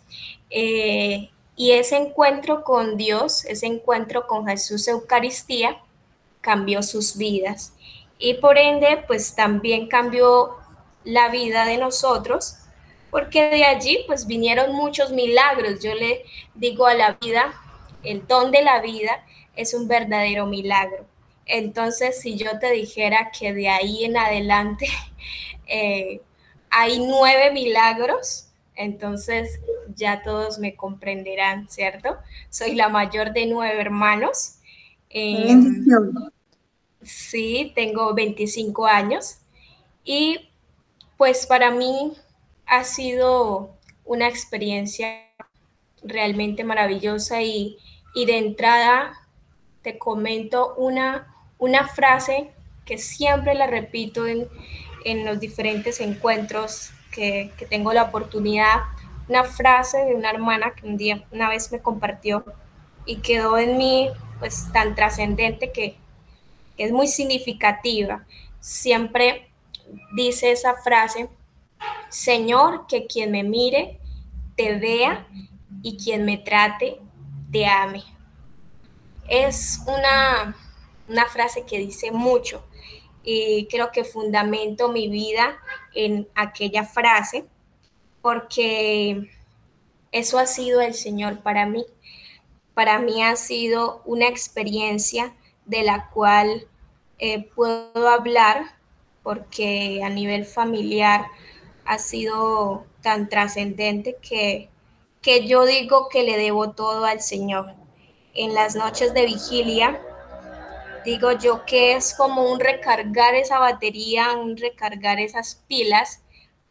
Eh, 0.50 1.29
y 1.55 1.71
ese 1.71 1.97
encuentro 1.97 2.63
con 2.63 2.97
Dios, 2.97 3.45
ese 3.45 3.67
encuentro 3.67 4.27
con 4.27 4.47
Jesús 4.47 4.88
Eucaristía, 4.88 5.77
cambió 6.41 6.84
sus 6.84 7.17
vidas. 7.17 7.73
Y 8.19 8.36
por 8.36 8.58
ende, 8.58 9.03
pues 9.08 9.36
también 9.36 9.88
cambió 9.88 10.58
la 11.03 11.29
vida 11.29 11.65
de 11.65 11.77
nosotros 11.77 12.58
porque 13.13 13.47
de 13.51 13.63
allí 13.63 13.99
pues 14.08 14.25
vinieron 14.25 14.73
muchos 14.73 15.12
milagros. 15.12 15.84
Yo 15.84 15.93
le 15.93 16.25
digo 16.56 16.88
a 16.88 16.95
la 16.95 17.15
vida, 17.21 17.53
el 18.01 18.25
don 18.25 18.49
de 18.49 18.63
la 18.63 18.82
vida 18.82 19.23
es 19.55 19.73
un 19.73 19.87
verdadero 19.87 20.45
milagro. 20.45 21.05
Entonces, 21.45 22.21
si 22.21 22.37
yo 22.37 22.59
te 22.59 22.71
dijera 22.71 23.31
que 23.37 23.53
de 23.53 23.69
ahí 23.69 24.05
en 24.05 24.17
adelante 24.17 24.87
eh, 25.67 26.21
hay 26.69 26.99
nueve 26.99 27.51
milagros, 27.51 28.49
entonces 28.75 29.59
ya 29.95 30.23
todos 30.23 30.57
me 30.59 30.75
comprenderán, 30.75 31.69
¿cierto? 31.69 32.17
Soy 32.49 32.75
la 32.75 32.89
mayor 32.89 33.33
de 33.33 33.45
nueve 33.45 33.79
hermanos. 33.79 34.59
Em, 35.09 35.85
sí, 37.03 37.71
tengo 37.75 38.13
25 38.13 38.87
años 38.87 39.37
y 40.03 40.49
pues 41.17 41.45
para 41.45 41.71
mí 41.71 42.13
ha 42.65 42.83
sido 42.83 43.77
una 44.05 44.27
experiencia 44.27 45.21
realmente 46.03 46.63
maravillosa 46.63 47.41
y, 47.41 47.77
de 48.15 48.37
entrada 48.37 49.13
te 49.84 49.98
comento 49.98 50.74
una, 50.76 51.36
una 51.60 51.88
frase 51.88 52.52
que 52.86 52.98
siempre 52.98 53.54
la 53.54 53.67
repito 53.67 54.26
en, 54.26 54.48
los 55.26 55.39
diferentes 55.39 56.00
encuentros 56.00 56.91
que, 57.12 57.52
tengo 57.69 57.91
la 57.91 58.04
oportunidad, 58.04 58.78
una 59.28 59.43
frase 59.43 60.06
de 60.06 60.15
una 60.15 60.30
hermana 60.30 60.74
que 60.74 60.88
un 60.88 60.98
día, 60.98 61.24
una 61.32 61.50
vez 61.50 61.72
me 61.72 61.80
compartió 61.80 62.46
y 63.06 63.17
quedó 63.17 63.58
en 63.58 63.78
mí 63.78 64.10
pues 64.39 64.72
tan 64.72 64.96
trascendente 64.96 65.72
que, 65.72 65.96
que 66.78 66.84
es 66.86 66.91
muy 66.91 67.08
significativa. 67.08 68.26
Siempre 68.62 69.50
dice 70.15 70.52
esa 70.52 70.76
frase, 70.76 71.30
Señor, 72.10 72.88
que 72.88 73.06
quien 73.06 73.32
me 73.32 73.43
mire 73.43 74.00
te 74.56 74.78
vea 74.78 75.28
y 75.82 75.98
quien 75.98 76.24
me 76.24 76.38
trate 76.38 77.00
te 77.52 77.65
ame. 77.65 78.04
Es 79.27 79.79
una, 79.88 80.55
una 81.07 81.25
frase 81.25 81.65
que 81.65 81.77
dice 81.79 82.12
mucho 82.12 82.63
y 83.23 83.67
creo 83.67 83.91
que 83.91 84.03
fundamento 84.03 84.89
mi 84.89 85.07
vida 85.07 85.57
en 85.93 86.27
aquella 86.36 86.83
frase 86.83 87.45
porque 88.21 89.29
eso 90.12 90.39
ha 90.39 90.45
sido 90.45 90.81
el 90.81 90.93
Señor 90.93 91.41
para 91.41 91.65
mí. 91.65 91.86
Para 92.73 92.99
mí 92.99 93.21
ha 93.23 93.36
sido 93.36 94.01
una 94.05 94.27
experiencia 94.27 95.36
de 95.65 95.83
la 95.83 96.09
cual 96.09 96.67
eh, 97.19 97.49
puedo 97.55 98.09
hablar 98.09 98.75
porque 99.23 100.01
a 100.03 100.09
nivel 100.09 100.45
familiar 100.45 101.27
ha 101.86 101.97
sido 101.97 102.86
tan 103.01 103.29
trascendente 103.29 104.17
que, 104.21 104.69
que 105.21 105.47
yo 105.47 105.65
digo 105.65 106.09
que 106.09 106.23
le 106.23 106.38
debo 106.38 106.71
todo 106.71 107.05
al 107.05 107.21
Señor. 107.21 107.83
En 108.34 108.54
las 108.54 108.76
noches 108.76 109.13
de 109.13 109.26
vigilia, 109.26 110.02
digo 111.06 111.32
yo 111.34 111.65
que 111.65 111.96
es 111.96 112.13
como 112.15 112.52
un 112.52 112.60
recargar 112.60 113.36
esa 113.36 113.60
batería, 113.60 114.34
un 114.34 114.58
recargar 114.58 115.19
esas 115.19 115.62
pilas 115.67 116.22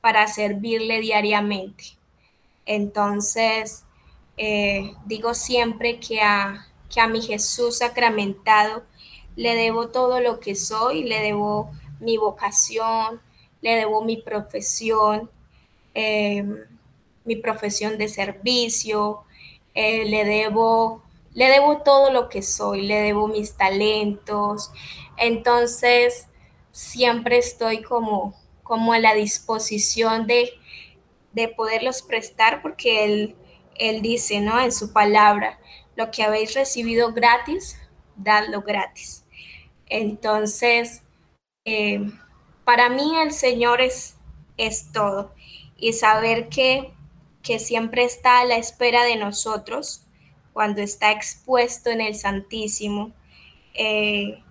para 0.01 0.27
servirle 0.27 1.01
diariamente. 1.01 1.85
Entonces, 2.67 3.85
eh, 4.37 4.95
digo 5.05 5.35
siempre 5.35 6.01
que 6.01 6.21
a, 6.21 6.67
que 6.93 7.01
a 7.01 7.07
mi 7.07 7.23
Jesús 7.23 7.79
sacramentado 7.79 8.85
le 9.37 9.55
debo 9.55 9.89
todo 9.89 10.21
lo 10.21 10.41
que 10.41 10.55
soy, 10.55 11.05
le 11.05 11.21
debo 11.21 11.71
mi 12.01 12.17
vocación, 12.17 13.21
le 13.61 13.77
debo 13.77 14.03
mi 14.03 14.17
profesión, 14.17 15.31
em, 15.95 16.65
mi 17.25 17.37
profesión 17.37 17.97
de 17.97 18.09
servicio, 18.09 19.25
eh, 19.75 20.05
le, 20.05 20.25
debo, 20.25 21.03
le 21.35 21.47
debo 21.49 21.79
todo 21.79 22.11
lo 22.13 22.29
que 22.29 22.43
soy, 22.43 22.83
le 22.83 23.01
debo 23.01 23.29
mis 23.29 23.57
talentos. 23.57 24.71
Entonces, 25.17 26.29
siempre 26.71 27.39
estoy 27.39 27.83
como, 27.83 28.35
como 28.63 28.93
a 28.93 28.99
la 28.99 29.15
disposición 29.15 30.27
de, 30.27 30.51
de 31.33 31.49
poderlos 31.49 32.03
prestar 32.03 32.63
porque 32.63 33.05
él, 33.05 33.37
él 33.77 34.03
dice, 34.03 34.41
¿no? 34.41 34.61
En 34.61 34.73
su 34.73 34.93
palabra, 34.93 35.59
lo 35.97 36.11
que 36.11 36.23
habéis 36.23 36.55
recibido 36.55 37.13
gratis, 37.13 37.79
dadlo 38.17 38.63
gratis. 38.63 39.25
Entonces, 39.87 41.03
eh, 41.65 42.01
para 42.65 42.89
mí 42.89 43.19
el 43.21 43.33
Señor 43.33 43.81
es, 43.81 44.17
es 44.57 44.93
todo 44.93 45.35
y 45.77 45.95
saber 45.95 46.49
que, 46.49 46.93
que 47.43 47.59
siempre 47.59 48.05
está 48.05 48.41
a 48.41 48.45
la 48.45 48.57
espera 48.57 49.05
de 49.05 49.17
nosotros 49.17 50.07
cuando 50.53 50.83
está 50.83 51.11
expuesto 51.13 51.91
en 51.91 52.01
el 52.01 52.15
Santísimo, 52.15 53.13
eh, 53.75 54.43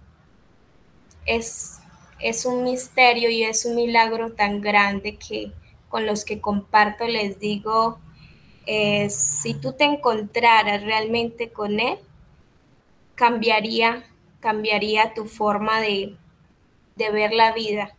es, 1.26 1.80
es 2.20 2.46
un 2.46 2.64
misterio 2.64 3.30
y 3.30 3.44
es 3.44 3.66
un 3.66 3.76
milagro 3.76 4.34
tan 4.34 4.62
grande 4.62 5.18
que 5.18 5.52
con 5.90 6.06
los 6.06 6.26
que 6.26 6.40
comparto 6.40 7.08
les 7.08 7.40
digo, 7.40 8.00
eh, 8.66 9.10
si 9.10 9.54
tú 9.54 9.74
te 9.74 9.84
encontraras 9.84 10.84
realmente 10.84 11.50
con 11.52 11.80
Él, 11.80 12.00
cambiaría, 13.16 14.06
cambiaría 14.40 15.14
tu 15.14 15.26
forma 15.26 15.82
de, 15.82 16.16
de 16.96 17.12
ver 17.12 17.34
la 17.34 17.52
vida 17.54 17.96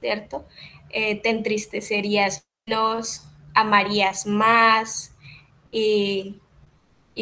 ¿cierto? 0.00 0.46
Eh, 0.90 1.20
te 1.20 1.30
entristecerías 1.30 2.46
menos, 2.66 3.26
amarías 3.54 4.26
más 4.26 5.14
y, 5.72 6.36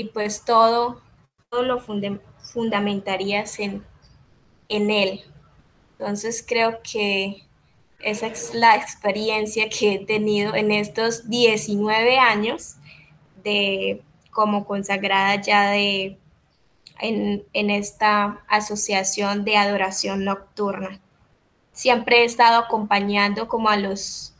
pues 0.02 0.44
todo, 0.44 1.00
todo 1.48 1.62
lo 1.62 1.80
fundamentarías 1.80 3.60
en, 3.60 3.84
en 4.68 4.90
él. 4.90 5.20
Entonces 5.98 6.44
creo 6.46 6.80
que 6.82 7.46
esa 8.00 8.26
es 8.26 8.52
la 8.52 8.76
experiencia 8.76 9.68
que 9.68 9.94
he 9.94 10.04
tenido 10.04 10.54
en 10.54 10.72
estos 10.72 11.30
19 11.30 12.18
años 12.18 12.76
de 13.42 14.02
como 14.30 14.66
consagrada 14.66 15.40
ya 15.40 15.70
de 15.70 16.18
en, 17.00 17.70
esta 17.70 18.44
asociación 18.48 19.44
de 19.44 19.56
adoración 19.56 20.24
nocturna. 20.24 21.00
Siempre 21.72 22.22
he 22.22 22.24
estado 22.24 22.58
acompañando 22.58 23.48
como 23.48 23.68
a 23.68 23.76
los, 23.76 24.34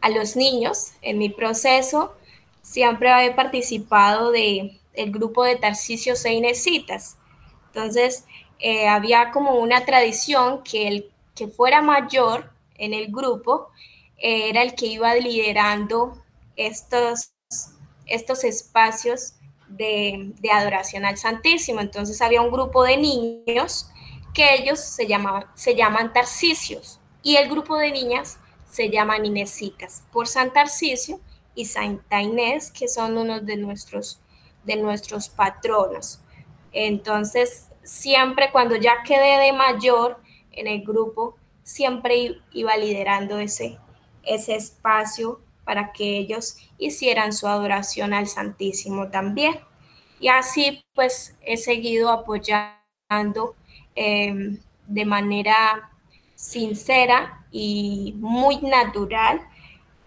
a 0.00 0.08
los 0.08 0.36
niños 0.36 0.92
en 1.02 1.18
mi 1.18 1.28
proceso. 1.28 2.14
Siempre 2.62 3.26
he 3.26 3.32
participado 3.32 4.30
de 4.32 4.80
el 4.94 5.10
grupo 5.10 5.44
de 5.44 5.56
Tarcisio 5.56 6.16
Seinecitas. 6.16 7.18
Entonces, 7.66 8.24
eh, 8.58 8.88
había 8.88 9.30
como 9.30 9.58
una 9.58 9.84
tradición 9.84 10.62
que 10.62 10.88
el 10.88 11.10
que 11.34 11.48
fuera 11.48 11.82
mayor 11.82 12.52
en 12.76 12.94
el 12.94 13.10
grupo 13.10 13.68
eh, 14.16 14.48
era 14.50 14.62
el 14.62 14.74
que 14.74 14.86
iba 14.86 15.14
liderando 15.14 16.22
estos, 16.56 17.32
estos 18.06 18.44
espacios 18.44 19.34
de, 19.68 20.32
adoración 20.52 21.04
al 21.04 21.16
Santísimo. 21.16 21.80
Entonces 21.80 22.20
había 22.22 22.42
un 22.42 22.50
grupo 22.50 22.84
de 22.84 22.96
niños 22.96 23.90
que 24.32 24.54
ellos 24.54 24.80
se, 24.80 25.06
llamaban, 25.06 25.46
se 25.54 25.74
llaman 25.74 26.12
Tarcisios 26.12 27.00
y 27.22 27.36
el 27.36 27.48
grupo 27.48 27.76
de 27.76 27.90
niñas 27.90 28.38
se 28.70 28.90
llaman 28.90 29.24
Inesitas 29.24 30.04
por 30.12 30.26
San 30.26 30.52
Tarcisio 30.52 31.20
y 31.54 31.66
Santa 31.66 32.20
Inés, 32.20 32.72
que 32.72 32.88
son 32.88 33.16
unos 33.16 33.46
de 33.46 33.56
nuestros, 33.56 34.20
de 34.64 34.76
nuestros 34.76 35.28
patronos. 35.28 36.20
Entonces, 36.72 37.68
siempre 37.82 38.50
cuando 38.50 38.76
ya 38.76 39.02
quedé 39.06 39.38
de 39.38 39.52
mayor 39.52 40.20
en 40.52 40.66
el 40.66 40.82
grupo, 40.82 41.36
siempre 41.62 42.38
iba 42.52 42.76
liderando 42.76 43.38
ese, 43.38 43.78
ese 44.24 44.56
espacio 44.56 45.40
para 45.64 45.92
que 45.92 46.18
ellos 46.18 46.56
hicieran 46.78 47.32
su 47.32 47.46
adoración 47.46 48.12
al 48.12 48.26
Santísimo 48.26 49.08
también. 49.08 49.58
Y 50.20 50.28
así 50.28 50.84
pues 50.94 51.36
he 51.42 51.56
seguido 51.56 52.10
apoyando 52.10 53.56
em, 53.94 54.58
de 54.86 55.04
manera 55.04 55.90
sincera 56.34 57.44
y 57.50 58.14
muy 58.18 58.58
natural 58.58 59.40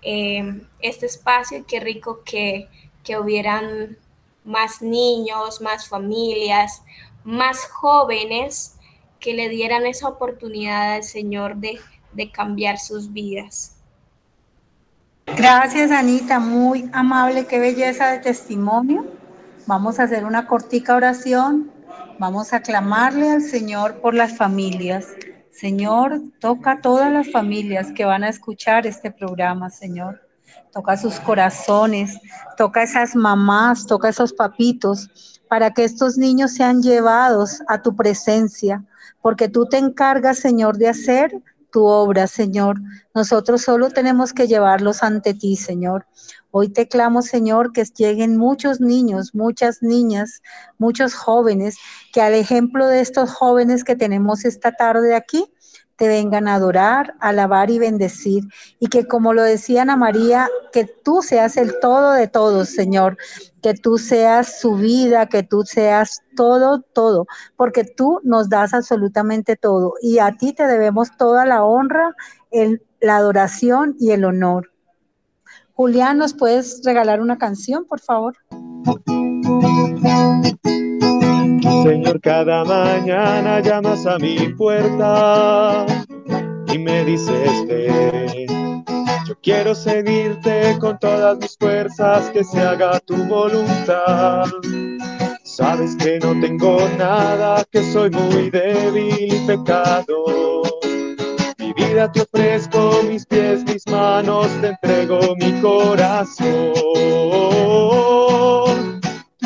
em, 0.02 0.68
este 0.80 1.06
espacio 1.06 1.60
y 1.60 1.64
qué 1.64 1.80
rico 1.80 2.22
que, 2.24 2.68
que 3.04 3.18
hubieran 3.18 3.98
más 4.48 4.82
niños, 4.82 5.62
más 5.62 5.88
familias, 5.88 6.82
más 7.24 7.66
jóvenes 7.66 8.78
que 9.20 9.34
le 9.34 9.50
dieran 9.50 9.86
esa 9.86 10.08
oportunidad 10.08 10.94
al 10.96 11.04
Señor 11.04 11.58
de, 11.58 11.80
de 12.14 12.32
cambiar 12.32 12.80
sus 12.80 13.12
vidas. 13.12 13.76
Gracias, 15.36 15.92
Anita, 15.92 16.40
muy 16.40 16.90
amable, 16.94 17.46
qué 17.46 17.60
belleza 17.60 18.12
de 18.12 18.20
testimonio. 18.20 19.06
Vamos 19.68 20.00
a 20.00 20.04
hacer 20.04 20.24
una 20.24 20.48
cortica 20.48 20.96
oración. 20.96 21.70
Vamos 22.20 22.54
a 22.54 22.62
clamarle 22.62 23.30
al 23.30 23.42
Señor 23.42 24.00
por 24.00 24.14
las 24.14 24.38
familias. 24.38 25.08
Señor, 25.52 26.22
toca 26.40 26.80
todas 26.82 27.12
las 27.12 27.30
familias 27.32 27.92
que 27.92 28.06
van 28.06 28.24
a 28.24 28.30
escuchar 28.30 28.88
este 28.88 29.12
programa, 29.12 29.70
Señor. 29.70 30.27
Toca 30.72 30.98
sus 30.98 31.20
corazones, 31.20 32.20
toca 32.58 32.84
esas 32.84 33.16
mamás, 33.16 33.86
toca 33.86 34.10
esos 34.10 34.34
papitos, 34.34 35.10
para 35.48 35.74
que 35.74 35.84
estos 35.84 36.18
niños 36.18 36.52
sean 36.52 36.82
llevados 36.82 37.62
a 37.68 37.82
tu 37.82 37.96
presencia, 37.96 38.84
porque 39.22 39.48
tú 39.48 39.66
te 39.66 39.78
encargas, 39.78 40.40
Señor, 40.40 40.78
de 40.78 40.90
hacer 40.90 41.42
tu 41.72 41.86
obra, 41.86 42.28
Señor. 42.28 42.78
Nosotros 43.14 43.62
solo 43.62 43.90
tenemos 43.90 44.34
que 44.34 44.48
llevarlos 44.48 45.04
ante 45.04 45.34
ti, 45.34 45.56
Señor. 45.56 46.06
Hoy 46.52 46.70
te 46.70 46.88
clamo, 46.88 47.22
Señor, 47.22 47.72
que 47.74 47.84
lleguen 47.84 48.38
muchos 48.38 48.80
niños, 48.80 49.36
muchas 49.36 49.82
niñas, 49.82 50.42
muchos 50.78 51.14
jóvenes, 51.14 51.78
que 52.14 52.22
al 52.22 52.34
ejemplo 52.34 52.88
de 52.88 53.02
estos 53.02 53.32
jóvenes 53.32 53.84
que 53.84 53.96
tenemos 53.96 54.46
esta 54.46 54.72
tarde 54.72 55.16
aquí, 55.16 55.46
te 55.98 56.08
vengan 56.08 56.48
a 56.48 56.56
adorar, 56.56 57.16
alabar 57.20 57.70
y 57.72 57.80
bendecir. 57.80 58.44
Y 58.80 58.88
que 58.88 59.06
como 59.06 59.34
lo 59.34 59.42
decía 59.42 59.82
Ana 59.82 59.98
María, 59.98 60.48
que 60.72 60.86
tú 60.86 61.22
seas 61.22 61.58
el 61.58 61.80
todo 61.80 62.14
de 62.14 62.28
todos, 62.28 62.70
Señor. 62.70 63.18
Que 63.62 63.74
tú 63.74 63.98
seas 63.98 64.62
su 64.62 64.76
vida, 64.76 65.26
que 65.26 65.44
tú 65.44 65.64
seas 65.64 66.22
todo, 66.36 66.82
todo. 66.82 67.26
Porque 67.56 67.84
tú 67.84 68.22
nos 68.24 68.48
das 68.48 68.74
absolutamente 68.74 69.56
todo. 69.56 69.94
Y 70.02 70.20
a 70.20 70.32
ti 70.38 70.54
te 70.54 70.68
debemos 70.68 71.18
toda 71.18 71.46
la 71.46 71.64
honra, 71.64 72.16
el, 72.52 72.84
la 73.02 73.18
adoración 73.18 73.96
y 74.00 74.12
el 74.12 74.24
honor. 74.24 74.72
Julián, 75.74 76.18
¿nos 76.18 76.34
puedes 76.34 76.82
regalar 76.84 77.22
una 77.22 77.38
canción, 77.38 77.86
por 77.86 78.00
favor? 78.00 78.36
Señor, 81.84 82.20
cada 82.22 82.64
mañana 82.64 83.60
llamas 83.60 84.06
a 84.06 84.18
mi 84.18 84.50
puerta 84.50 85.86
y 86.74 86.78
me 86.78 87.06
dices. 87.06 87.52
Yo 89.28 89.36
quiero 89.42 89.76
seguirte 89.76 90.78
con 90.80 90.98
todas 91.00 91.38
mis 91.38 91.58
fuerzas, 91.58 92.30
que 92.30 92.44
se 92.44 92.62
haga 92.62 93.00
tu 93.02 93.16
voluntad. 93.26 94.46
Sabes 95.44 95.96
que 95.98 96.20
no 96.20 96.40
tengo 96.40 96.78
nada, 96.98 97.66
que 97.72 97.84
soy 97.92 98.10
muy 98.12 98.50
débil 98.50 99.34
y 99.34 99.48
pecado. 99.48 100.62
Mi 101.58 101.74
vida 101.74 102.12
te 102.12 102.22
ofrezco, 102.22 103.02
mis 103.10 103.26
pies, 103.26 103.66
mis 103.66 103.86
manos, 103.88 104.48
te 104.62 104.68
entrego 104.68 105.36
mi 105.36 105.60
corazón. 105.62 106.74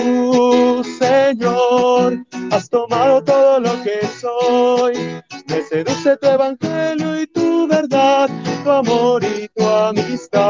Tú, 0.01 0.83
Señor, 0.83 2.25
has 2.51 2.67
tomado 2.69 3.23
todo 3.23 3.59
lo 3.59 3.83
que 3.83 4.07
soy. 4.19 5.21
Me 5.47 5.61
seduce 5.61 6.17
tu 6.17 6.27
evangelio 6.27 7.21
y 7.21 7.27
tu 7.27 7.67
verdad, 7.67 8.27
tu 8.63 8.71
amor 8.71 9.23
y 9.23 9.47
tu 9.49 9.67
amistad. 9.67 10.41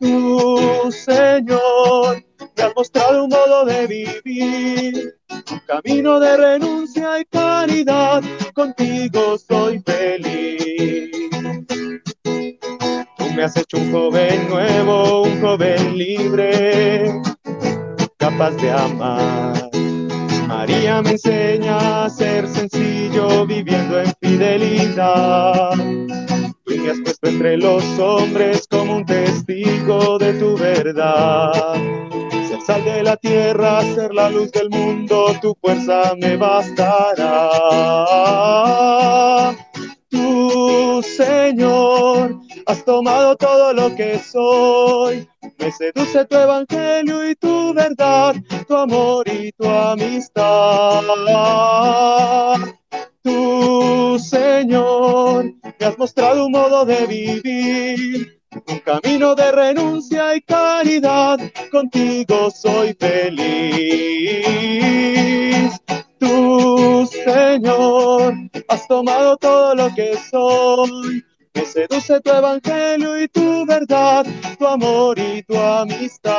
Tú, 0.00 0.90
Señor, 0.90 2.24
me 2.56 2.62
has 2.62 2.74
mostrado 2.74 3.24
un 3.24 3.30
modo 3.30 3.64
de 3.66 3.86
vivir, 3.86 5.14
un 5.30 5.60
camino 5.66 6.18
de 6.18 6.36
renuncia 6.36 7.20
y 7.20 7.24
caridad. 7.26 8.20
Contigo 8.52 9.38
soy 9.38 9.80
feliz. 9.80 10.33
Has 13.44 13.56
hecho 13.58 13.76
un 13.76 13.92
joven 13.92 14.48
nuevo, 14.48 15.22
un 15.22 15.40
joven 15.40 15.98
libre, 15.98 17.20
capaz 18.16 18.52
de 18.52 18.70
amar. 18.70 19.70
María 20.48 21.02
me 21.02 21.10
enseña 21.10 22.04
a 22.04 22.10
ser 22.10 22.48
sencillo, 22.48 23.46
viviendo 23.46 24.00
en 24.00 24.10
fidelidad. 24.22 25.72
Tú 26.64 26.74
me 26.74 26.90
has 26.90 26.98
puesto 27.00 27.28
entre 27.28 27.58
los 27.58 27.84
hombres 27.98 28.66
como 28.70 28.96
un 28.96 29.04
testigo 29.04 30.18
de 30.18 30.32
tu 30.34 30.56
verdad. 30.56 31.74
Ser 32.48 32.62
sal 32.66 32.82
de 32.82 33.02
la 33.02 33.18
tierra, 33.18 33.82
ser 33.94 34.14
la 34.14 34.30
luz 34.30 34.52
del 34.52 34.70
mundo, 34.70 35.36
tu 35.42 35.54
fuerza 35.60 36.14
me 36.18 36.38
bastará. 36.38 37.58
Tú, 40.08 41.02
Señor, 41.02 42.43
has 42.66 42.84
tomado 42.84 43.36
todo 43.36 43.72
lo 43.72 43.94
que 43.94 44.18
soy. 44.18 45.28
Me 45.58 45.70
seduce 45.72 46.24
tu 46.24 46.36
evangelio 46.36 47.28
y 47.28 47.34
tu 47.36 47.72
verdad, 47.74 48.34
tu 48.66 48.76
amor 48.76 49.28
y 49.28 49.52
tu 49.52 49.68
amistad. 49.68 51.02
Tú, 53.22 54.18
Señor, 54.18 55.44
me 55.78 55.86
has 55.86 55.98
mostrado 55.98 56.46
un 56.46 56.52
modo 56.52 56.84
de 56.84 57.06
vivir, 57.06 58.40
un 58.68 58.78
camino 58.80 59.34
de 59.34 59.50
renuncia 59.52 60.36
y 60.36 60.42
caridad. 60.42 61.38
Contigo 61.70 62.50
soy 62.50 62.94
feliz. 62.94 64.04
Tú, 66.18 67.08
Señor, 67.24 68.34
has 68.68 68.86
tomado 68.88 69.36
todo 69.36 69.74
lo 69.74 69.94
que 69.94 70.16
soy. 70.30 71.24
Me 71.54 71.64
seduce 71.64 72.20
tu 72.20 72.30
evangelio 72.30 73.20
y 73.20 73.28
tu 73.28 73.64
verdad, 73.64 74.26
tu 74.58 74.66
amor 74.66 75.18
y 75.18 75.42
tu 75.44 75.56
amistad. 75.56 76.34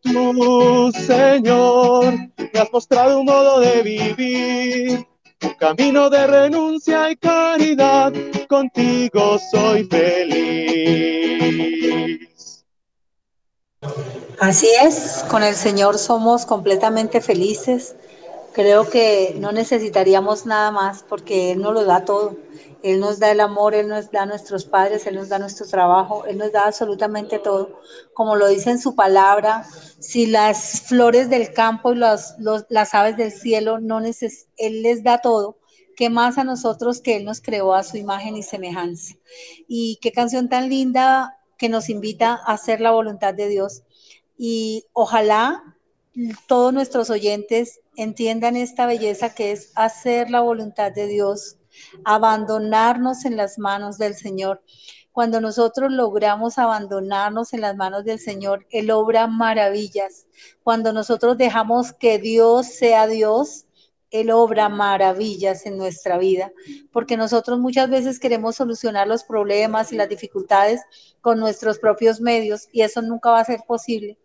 Tú, 0.00 0.92
Señor, 1.06 2.14
me 2.52 2.60
has 2.60 2.72
mostrado 2.72 3.18
un 3.18 3.26
modo 3.26 3.60
de 3.60 3.82
vivir, 3.82 5.06
un 5.42 5.54
camino 5.58 6.08
de 6.08 6.26
renuncia 6.26 7.10
y 7.10 7.16
caridad, 7.16 8.12
contigo 8.48 9.38
soy 9.50 9.84
feliz. 9.84 11.06
Así 14.38 14.68
es, 14.82 15.24
con 15.28 15.42
el 15.42 15.54
Señor 15.54 15.98
somos 15.98 16.46
completamente 16.46 17.20
felices. 17.20 17.96
Creo 18.56 18.88
que 18.88 19.36
no 19.38 19.52
necesitaríamos 19.52 20.46
nada 20.46 20.70
más 20.70 21.02
porque 21.02 21.52
Él 21.52 21.60
nos 21.60 21.74
lo 21.74 21.84
da 21.84 22.06
todo. 22.06 22.38
Él 22.82 23.00
nos 23.00 23.18
da 23.18 23.30
el 23.30 23.40
amor, 23.40 23.74
Él 23.74 23.86
nos 23.86 24.10
da 24.10 24.24
nuestros 24.24 24.64
padres, 24.64 25.06
Él 25.06 25.16
nos 25.16 25.28
da 25.28 25.38
nuestro 25.38 25.66
trabajo, 25.66 26.24
Él 26.24 26.38
nos 26.38 26.52
da 26.52 26.64
absolutamente 26.64 27.38
todo. 27.38 27.82
Como 28.14 28.34
lo 28.34 28.48
dice 28.48 28.70
en 28.70 28.78
su 28.78 28.94
palabra, 28.94 29.66
si 29.98 30.24
las 30.24 30.80
flores 30.86 31.28
del 31.28 31.52
campo 31.52 31.92
y 31.92 31.96
las 31.96 32.94
aves 32.94 33.18
del 33.18 33.30
cielo, 33.30 33.78
no 33.78 34.00
neces 34.00 34.46
Él 34.56 34.82
les 34.82 35.02
da 35.02 35.18
todo, 35.18 35.58
¿qué 35.94 36.08
más 36.08 36.38
a 36.38 36.44
nosotros 36.44 37.02
que 37.02 37.16
Él 37.16 37.26
nos 37.26 37.42
creó 37.42 37.74
a 37.74 37.82
su 37.82 37.98
imagen 37.98 38.38
y 38.38 38.42
semejanza? 38.42 39.16
Y 39.68 39.98
qué 40.00 40.12
canción 40.12 40.48
tan 40.48 40.70
linda 40.70 41.36
que 41.58 41.68
nos 41.68 41.90
invita 41.90 42.40
a 42.46 42.54
hacer 42.54 42.80
la 42.80 42.92
voluntad 42.92 43.34
de 43.34 43.48
Dios. 43.48 43.82
Y 44.38 44.86
ojalá 44.94 45.76
todos 46.46 46.72
nuestros 46.72 47.10
oyentes 47.10 47.80
entiendan 47.96 48.56
esta 48.56 48.86
belleza 48.86 49.34
que 49.34 49.52
es 49.52 49.72
hacer 49.74 50.30
la 50.30 50.40
voluntad 50.40 50.92
de 50.92 51.06
Dios 51.06 51.58
abandonarnos 52.04 53.24
en 53.24 53.36
las 53.36 53.58
manos 53.58 53.98
del 53.98 54.14
Señor. 54.14 54.62
Cuando 55.12 55.40
nosotros 55.40 55.90
logramos 55.90 56.58
abandonarnos 56.58 57.54
en 57.54 57.62
las 57.62 57.76
manos 57.76 58.04
del 58.04 58.18
Señor, 58.18 58.66
Él 58.70 58.90
obra 58.90 59.26
maravillas. 59.26 60.26
Cuando 60.62 60.92
nosotros 60.92 61.38
dejamos 61.38 61.92
que 61.92 62.18
Dios 62.18 62.66
sea 62.66 63.06
Dios, 63.06 63.66
Él 64.10 64.30
obra 64.30 64.68
maravillas 64.68 65.64
en 65.64 65.78
nuestra 65.78 66.18
vida, 66.18 66.52
porque 66.92 67.16
nosotros 67.16 67.58
muchas 67.58 67.88
veces 67.88 68.20
queremos 68.20 68.56
solucionar 68.56 69.08
los 69.08 69.24
problemas 69.24 69.92
y 69.92 69.96
las 69.96 70.08
dificultades 70.08 70.82
con 71.22 71.40
nuestros 71.40 71.78
propios 71.78 72.20
medios 72.20 72.68
y 72.72 72.82
eso 72.82 73.00
nunca 73.00 73.30
va 73.30 73.40
a 73.40 73.44
ser 73.44 73.60
posible. 73.66 74.18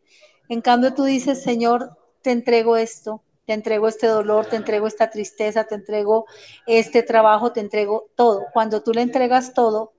En 0.49 0.61
cambio, 0.61 0.93
tú 0.93 1.05
dices, 1.05 1.41
Señor, 1.41 1.97
te 2.21 2.31
entrego 2.31 2.75
esto, 2.75 3.23
te 3.45 3.53
entrego 3.53 3.87
este 3.87 4.07
dolor, 4.07 4.45
te 4.45 4.55
entrego 4.55 4.87
esta 4.87 5.09
tristeza, 5.09 5.63
te 5.63 5.75
entrego 5.75 6.25
este 6.67 7.03
trabajo, 7.03 7.51
te 7.51 7.59
entrego 7.59 8.09
todo. 8.15 8.45
Cuando 8.53 8.81
tú 8.83 8.93
le 8.93 9.01
entregas 9.01 9.53
todo, 9.53 9.93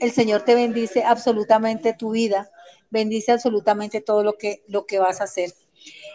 el 0.00 0.10
Señor 0.10 0.42
te 0.42 0.54
bendice 0.54 1.04
absolutamente 1.04 1.94
tu 1.94 2.10
vida, 2.10 2.50
bendice 2.90 3.32
absolutamente 3.32 4.00
todo 4.00 4.24
lo 4.24 4.36
que, 4.36 4.64
lo 4.66 4.86
que 4.86 4.98
vas 4.98 5.20
a 5.20 5.24
hacer. 5.24 5.52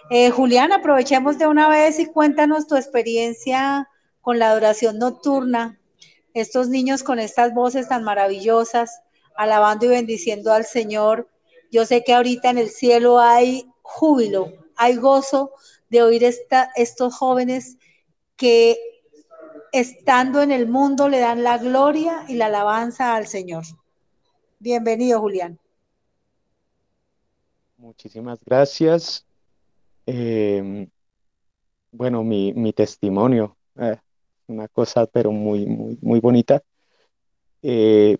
Eh, 0.09 0.29
Julián, 0.29 0.73
aprovechemos 0.73 1.37
de 1.37 1.47
una 1.47 1.69
vez 1.69 1.99
y 1.99 2.07
cuéntanos 2.07 2.67
tu 2.67 2.75
experiencia 2.75 3.89
con 4.21 4.39
la 4.39 4.49
adoración 4.49 4.99
nocturna, 4.99 5.79
estos 6.33 6.67
niños 6.67 7.03
con 7.03 7.19
estas 7.19 7.53
voces 7.53 7.87
tan 7.87 8.03
maravillosas, 8.03 9.01
alabando 9.35 9.85
y 9.85 9.89
bendiciendo 9.89 10.51
al 10.51 10.65
Señor. 10.65 11.29
Yo 11.71 11.85
sé 11.85 12.03
que 12.03 12.13
ahorita 12.13 12.49
en 12.49 12.57
el 12.57 12.69
cielo 12.69 13.19
hay 13.19 13.69
júbilo, 13.81 14.51
hay 14.75 14.95
gozo 14.95 15.51
de 15.93 16.01
oír 16.01 16.23
estos 16.23 17.15
jóvenes 17.15 17.77
que 18.35 18.77
estando 19.71 20.41
en 20.41 20.51
el 20.51 20.67
mundo 20.67 21.07
le 21.07 21.19
dan 21.19 21.43
la 21.43 21.59
gloria 21.59 22.25
y 22.27 22.33
la 22.33 22.47
alabanza 22.47 23.15
al 23.15 23.27
Señor. 23.27 23.63
Bienvenido, 24.57 25.19
Julián. 25.19 25.59
Muchísimas 27.77 28.43
gracias. 28.43 29.23
Em, 30.07 30.89
bueno, 31.91 32.23
mi, 32.23 32.73
testimonio, 32.73 33.55
eh, 33.75 33.97
una 34.47 34.67
cosa 34.69 35.05
pero 35.05 35.31
muy, 35.31 35.67
muy, 35.67 35.99
muy 36.01 36.19
bonita. 36.19 36.63
Eh, 37.61 38.17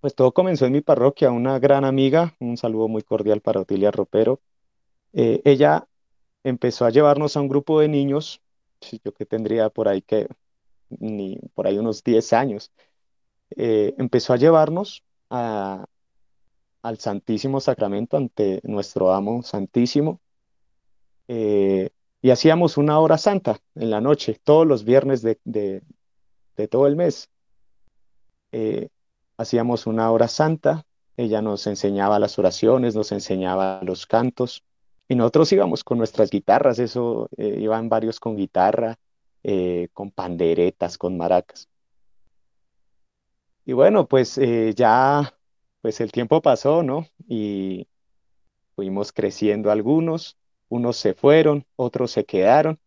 pues 0.00 0.14
todo 0.14 0.32
comenzó 0.32 0.64
en 0.64 0.72
mi 0.72 0.80
parroquia, 0.80 1.30
una 1.30 1.58
gran 1.58 1.84
amiga, 1.84 2.34
un 2.40 2.56
saludo 2.56 2.88
muy 2.88 3.02
cordial 3.02 3.42
para 3.42 3.60
Otilia 3.60 3.90
Ropero. 3.90 4.40
Eh, 5.12 5.42
ella 5.44 5.86
empezó 6.46 6.84
a 6.84 6.90
llevarnos 6.90 7.36
a 7.36 7.40
un 7.40 7.48
grupo 7.48 7.80
de 7.80 7.88
niños, 7.88 8.40
yo 9.04 9.12
que 9.12 9.26
tendría 9.26 9.68
por 9.68 9.88
ahí 9.88 10.00
que, 10.00 10.28
ni 10.90 11.40
por 11.54 11.66
ahí 11.66 11.76
unos 11.76 12.04
10 12.04 12.32
años, 12.34 12.70
eh, 13.56 13.94
empezó 13.98 14.32
a 14.32 14.36
llevarnos 14.36 15.02
al 15.28 15.88
Santísimo 16.98 17.60
Sacramento 17.60 18.16
ante 18.16 18.60
nuestro 18.62 19.12
amo 19.12 19.42
Santísimo. 19.42 20.20
Eh, 21.26 21.90
y 22.22 22.30
hacíamos 22.30 22.76
una 22.76 23.00
hora 23.00 23.18
santa 23.18 23.58
en 23.74 23.90
la 23.90 24.00
noche, 24.00 24.40
todos 24.44 24.66
los 24.66 24.84
viernes 24.84 25.22
de, 25.22 25.82
todo 26.70 26.86
el 26.86 26.94
mes. 26.94 27.28
Eh, 28.52 28.88
hacíamos 29.36 29.88
una 29.88 30.12
hora 30.12 30.28
santa, 30.28 30.86
ella 31.16 31.42
nos 31.42 31.66
enseñaba 31.66 32.20
las 32.20 32.38
oraciones, 32.38 32.94
nos 32.94 33.10
enseñaba 33.10 33.80
los 33.82 34.06
cantos, 34.06 34.62
y 35.08 35.14
nosotros 35.14 35.52
íbamos 35.52 35.84
con 35.84 35.98
nuestras 35.98 36.30
guitarras, 36.30 36.78
eso, 36.78 37.28
eh, 37.36 37.58
iban 37.60 37.88
varios 37.88 38.18
con 38.20 38.36
guitarra, 38.36 38.98
eh, 39.42 39.88
con 39.92 40.10
panderetas, 40.10 40.98
con 40.98 41.16
maracas. 41.16 41.68
Y 43.64 43.72
bueno, 43.72 44.06
pues 44.06 44.38
eh, 44.38 44.74
ya, 44.74 45.34
pues 45.82 46.00
el 46.00 46.12
tiempo 46.12 46.40
pasó, 46.42 46.82
¿no? 46.82 47.06
Y 47.28 47.88
fuimos 48.74 49.12
creciendo 49.12 49.70
algunos, 49.70 50.36
unos 50.68 50.96
se 50.96 51.14
fueron, 51.14 51.66
otros 51.76 52.12
se 52.12 52.24
quedaron. 52.24 52.78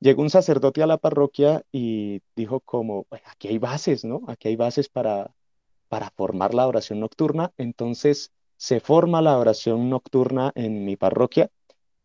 Llegó 0.00 0.22
un 0.22 0.30
sacerdote 0.30 0.82
a 0.82 0.86
la 0.86 0.98
parroquia 0.98 1.64
y 1.72 2.22
dijo 2.36 2.60
como, 2.60 3.06
aquí 3.26 3.48
hay 3.48 3.58
bases, 3.58 4.04
¿no? 4.04 4.22
Aquí 4.28 4.48
hay 4.48 4.56
bases 4.56 4.88
para, 4.88 5.34
para 5.88 6.10
formar 6.10 6.54
la 6.54 6.66
oración 6.66 7.00
nocturna. 7.00 7.52
Entonces, 7.56 8.32
se 8.64 8.80
forma 8.80 9.20
la 9.20 9.36
oración 9.36 9.90
nocturna 9.90 10.50
en 10.54 10.86
mi 10.86 10.96
parroquia 10.96 11.50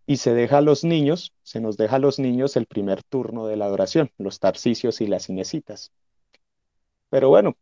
y 0.05 0.17
se 0.17 0.33
deja 0.33 0.57
a 0.57 0.61
los 0.61 0.83
niños, 0.83 1.31
se 1.41 1.61
nos 1.61 1.77
deja 1.77 1.95
a 1.95 1.99
los 1.99 2.19
niños 2.19 2.57
el 2.57 2.65
primer 2.65 3.01
turno 3.01 3.47
de 3.47 3.55
la 3.55 3.63
adoración, 3.63 4.11
los 4.17 4.39
tarcicios 4.41 4.99
y 4.99 5.07
las 5.07 5.29
inesitas. 5.29 5.93
Pero 7.09 7.29
bueno, 7.29 7.55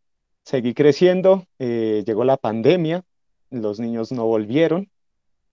seguí 0.44 0.74
creciendo, 0.74 1.46
eh, 1.60 2.04
llegó 2.08 2.24
la 2.24 2.38
pandemia, 2.38 3.04
los 3.52 3.80
niños 3.80 4.12
no 4.12 4.26
volvieron, 4.26 4.90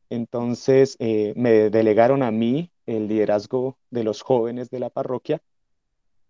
entonces 0.08 0.96
eh, 0.98 1.34
me 1.36 1.68
delegaron 1.68 2.22
a 2.22 2.30
mí 2.30 2.70
el 2.86 3.08
liderazgo 3.08 3.76
de 3.90 4.04
los 4.04 4.22
jóvenes 4.22 4.70
de 4.70 4.80
la 4.80 4.88
parroquia 4.88 5.42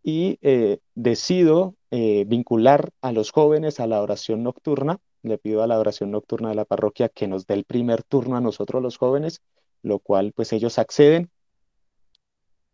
y 0.02 0.40
eh, 0.42 0.80
decido 0.96 1.76
vincular 1.92 2.90
a 3.02 3.12
los 3.12 3.30
jóvenes 3.30 3.78
a 3.78 3.86
la 3.86 4.02
oración 4.02 4.42
nocturna 4.42 4.98
le 5.24 5.38
pido 5.38 5.62
a 5.62 5.66
la 5.66 5.78
oración 5.78 6.10
nocturna 6.10 6.50
de 6.50 6.54
la 6.54 6.64
parroquia 6.64 7.08
que 7.08 7.26
nos 7.26 7.46
dé 7.46 7.54
el 7.54 7.64
primer 7.64 8.02
turno 8.02 8.36
a 8.36 8.40
nosotros 8.40 8.82
los 8.82 8.98
jóvenes, 8.98 9.42
lo 9.82 9.98
cual 9.98 10.32
pues 10.32 10.52
ellos 10.52 10.78
acceden. 10.78 11.30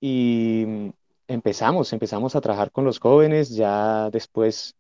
Y 0.01 0.65
mm, 0.67 0.91
empezamos, 1.29 1.93
empezamos 1.93 2.37
a 2.37 2.41
trabajar 2.41 2.73
con 2.73 2.85
los 2.85 2.99
jóvenes, 2.99 3.51
ya 3.51 4.11
después 4.11 4.75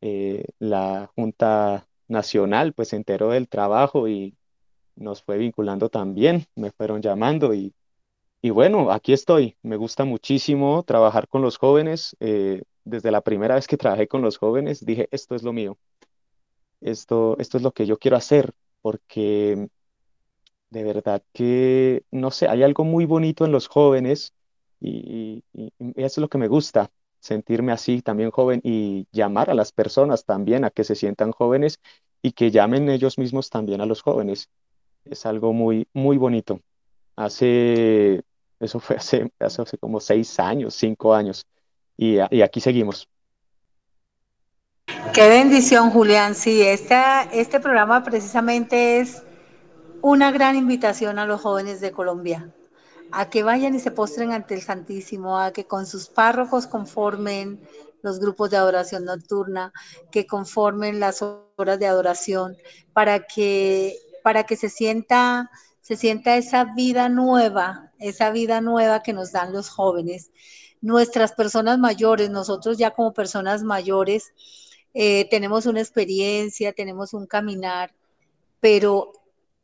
eh, 0.00 0.44
la 0.58 1.10
Junta 1.14 1.86
Nacional 2.08 2.72
pues 2.72 2.88
se 2.88 2.96
enteró 2.96 3.30
del 3.30 3.48
trabajo 3.48 4.08
y 4.08 4.36
nos 4.96 5.22
fue 5.22 5.38
vinculando 5.38 5.88
también, 5.88 6.46
me 6.54 6.70
fueron 6.70 7.02
llamando 7.02 7.54
y, 7.54 7.74
y 8.42 8.50
bueno, 8.50 8.90
aquí 8.90 9.12
estoy, 9.12 9.56
me 9.62 9.76
gusta 9.76 10.04
muchísimo 10.04 10.82
trabajar 10.84 11.28
con 11.28 11.42
los 11.42 11.58
jóvenes, 11.58 12.16
eh, 12.20 12.62
desde 12.84 13.10
la 13.10 13.20
primera 13.20 13.54
vez 13.54 13.66
que 13.66 13.76
trabajé 13.76 14.08
con 14.08 14.22
los 14.22 14.38
jóvenes 14.38 14.84
dije, 14.84 15.08
esto 15.12 15.34
es 15.34 15.42
lo 15.42 15.52
mío, 15.52 15.78
esto, 16.82 17.36
esto 17.38 17.56
es 17.56 17.62
lo 17.62 17.72
que 17.72 17.86
yo 17.86 17.98
quiero 17.98 18.16
hacer, 18.16 18.52
porque 18.80 19.68
de 20.70 20.82
verdad 20.84 21.22
que, 21.32 22.04
no 22.10 22.30
sé, 22.30 22.48
hay 22.48 22.62
algo 22.62 22.84
muy 22.84 23.04
bonito 23.04 23.44
en 23.44 23.52
los 23.52 23.68
jóvenes 23.68 24.32
y, 24.80 25.44
es 25.96 26.18
lo 26.18 26.28
que 26.28 26.38
me 26.38 26.48
gusta, 26.48 26.90
sentirme 27.20 27.72
así 27.72 28.02
también 28.02 28.30
joven 28.30 28.60
y 28.64 29.06
llamar 29.12 29.50
a 29.50 29.54
las 29.54 29.70
personas 29.72 30.24
también 30.24 30.64
a 30.64 30.70
que 30.70 30.84
se 30.84 30.94
sientan 30.94 31.30
jóvenes 31.32 31.78
y 32.22 32.32
que 32.32 32.50
llamen 32.50 32.88
ellos 32.88 33.18
mismos 33.18 33.50
también 33.50 33.80
a 33.80 33.86
los 33.86 34.02
jóvenes. 34.02 34.48
Es 35.04 35.26
algo 35.26 35.52
muy, 35.52 35.88
muy 35.92 36.16
bonito. 36.16 36.60
Hace, 37.16 38.22
eso 38.60 38.80
fue 38.80 38.96
hace, 38.96 39.30
hace, 39.38 39.78
como 39.78 40.00
seis 40.00 40.40
años, 40.40 40.74
cinco 40.74 41.14
años, 41.14 41.46
y, 41.96 42.16
y 42.30 42.42
aquí 42.42 42.60
seguimos. 42.60 43.08
Qué 44.86 45.28
bendición, 45.28 45.90
Julián. 45.90 46.34
Sí, 46.34 46.62
esta, 46.62 47.22
este 47.22 47.60
programa 47.60 48.02
precisamente 48.02 48.98
es 48.98 49.22
una 50.00 50.32
gran 50.32 50.56
invitación 50.56 51.18
a 51.18 51.26
los 51.26 51.40
jóvenes 51.40 51.80
de 51.80 51.92
Colombia, 51.92 52.52
a 53.12 53.30
que 53.30 53.42
vayan 53.42 53.74
y 53.74 53.78
se 53.78 53.90
postren 53.90 54.32
ante 54.32 54.54
el 54.54 54.62
Santísimo, 54.62 55.38
a 55.38 55.52
que 55.52 55.66
con 55.66 55.86
sus 55.86 56.08
párrocos 56.08 56.66
conformen 56.66 57.60
los 58.02 58.18
grupos 58.18 58.50
de 58.50 58.56
adoración 58.56 59.04
nocturna, 59.04 59.72
que 60.10 60.26
conformen 60.26 60.98
las 60.98 61.22
horas 61.22 61.78
de 61.78 61.86
adoración, 61.86 62.56
para 62.92 63.20
que, 63.20 63.96
para 64.24 64.44
que 64.44 64.56
se 64.56 64.68
sienta, 64.68 65.50
se 65.80 65.96
sienta 65.96 66.36
esa 66.36 66.64
vida 66.74 67.08
nueva, 67.08 67.92
esa 68.00 68.30
vida 68.30 68.60
nueva 68.60 69.02
que 69.02 69.12
nos 69.12 69.30
dan 69.30 69.52
los 69.52 69.68
jóvenes 69.68 70.32
nuestras 70.82 71.32
personas 71.32 71.78
mayores, 71.78 72.28
nosotros 72.28 72.76
ya 72.76 72.90
como 72.90 73.14
personas 73.14 73.62
mayores, 73.62 74.34
eh, 74.94 75.28
tenemos 75.30 75.66
una 75.66 75.80
experiencia, 75.80 76.72
tenemos 76.72 77.14
un 77.14 77.26
caminar, 77.26 77.94
pero 78.60 79.12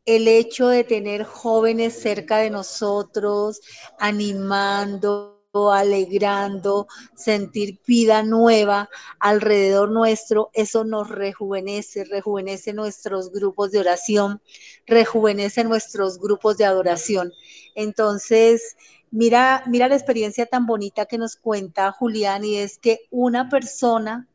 el 0.05 0.27
hecho 0.27 0.69
de 0.69 0.85
tener 0.85 1.25
jóvenes 1.25 2.01
cerca 2.01 2.39
de 2.39 2.51
nosotros, 2.51 3.61
animando, 3.99 5.39
alegrando, 5.73 6.87
sentir 7.15 7.81
vida 7.87 8.23
nueva 8.23 8.89
alrededor 9.19 9.91
nuestro, 9.91 10.51
eso 10.53 10.85
nos 10.85 11.09
rejuvenece, 11.09 12.05
rejuvenece 12.05 12.73
nuestros 12.73 13.33
grupos 13.33 13.73
de 13.73 13.81
oración, 13.81 14.41
rejuvenece 14.87 15.65
nuestros 15.65 16.19
grupos 16.19 16.57
de 16.59 16.65
adoración. 16.65 17.33
Entonces, 17.75 18.77
mira, 19.11 19.63
mira 19.67 19.89
la 19.89 19.97
experiencia 19.97 20.47
tan 20.47 20.67
bonita 20.67 21.07
que 21.07 21.19
nos 21.19 21.37
cuenta 21.37 21.93
Julián 21.93 22.45
y 22.45 22.57
es 22.57 22.79
que 22.79 23.01
una 23.11 23.49
persona 23.49 24.27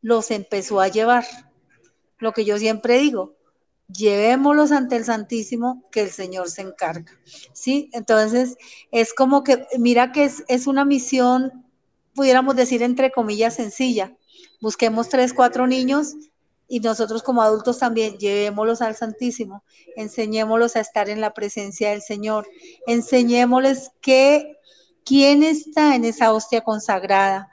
los 0.00 0.30
empezó 0.30 0.80
a 0.80 0.88
llevar. 0.88 1.24
Lo 2.18 2.32
que 2.32 2.44
yo 2.44 2.58
siempre 2.58 2.98
digo, 2.98 3.36
llevémoslos 3.92 4.72
ante 4.72 4.96
el 4.96 5.04
Santísimo, 5.04 5.84
que 5.90 6.02
el 6.02 6.10
Señor 6.10 6.50
se 6.50 6.62
encarga. 6.62 7.12
¿Sí? 7.52 7.90
Entonces, 7.92 8.56
es 8.90 9.14
como 9.14 9.44
que, 9.44 9.66
mira 9.78 10.12
que 10.12 10.24
es, 10.24 10.44
es 10.48 10.66
una 10.66 10.84
misión, 10.84 11.64
pudiéramos 12.14 12.56
decir, 12.56 12.82
entre 12.82 13.10
comillas, 13.10 13.54
sencilla. 13.54 14.16
Busquemos 14.60 15.08
tres, 15.08 15.32
cuatro 15.32 15.66
niños 15.66 16.14
y 16.68 16.80
nosotros 16.80 17.22
como 17.22 17.42
adultos 17.42 17.78
también 17.78 18.18
llevémoslos 18.18 18.82
al 18.82 18.94
Santísimo, 18.94 19.64
enseñémoslos 19.96 20.76
a 20.76 20.80
estar 20.80 21.08
en 21.08 21.20
la 21.20 21.32
presencia 21.32 21.90
del 21.90 22.02
Señor, 22.02 22.46
enseñémosles 22.86 23.90
que 24.02 24.58
quién 25.04 25.42
está 25.42 25.96
en 25.96 26.04
esa 26.04 26.32
hostia 26.32 26.60
consagrada, 26.60 27.48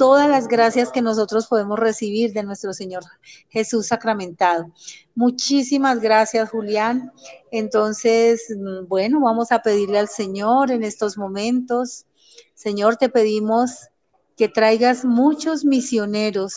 todas 0.00 0.30
las 0.30 0.48
gracias 0.48 0.90
que 0.90 1.02
nosotros 1.02 1.46
podemos 1.46 1.78
recibir 1.78 2.32
de 2.32 2.42
nuestro 2.42 2.72
Señor 2.72 3.02
Jesús 3.50 3.88
sacramentado. 3.88 4.72
Muchísimas 5.14 6.00
gracias, 6.00 6.48
Julián. 6.48 7.12
Entonces, 7.50 8.46
bueno, 8.88 9.20
vamos 9.20 9.52
a 9.52 9.60
pedirle 9.60 9.98
al 9.98 10.08
Señor 10.08 10.70
en 10.70 10.84
estos 10.84 11.18
momentos. 11.18 12.06
Señor, 12.54 12.96
te 12.96 13.10
pedimos 13.10 13.90
que 14.38 14.48
traigas 14.48 15.04
muchos 15.04 15.66
misioneros 15.66 16.54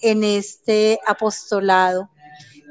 en 0.00 0.24
este 0.24 0.98
apostolado 1.06 2.10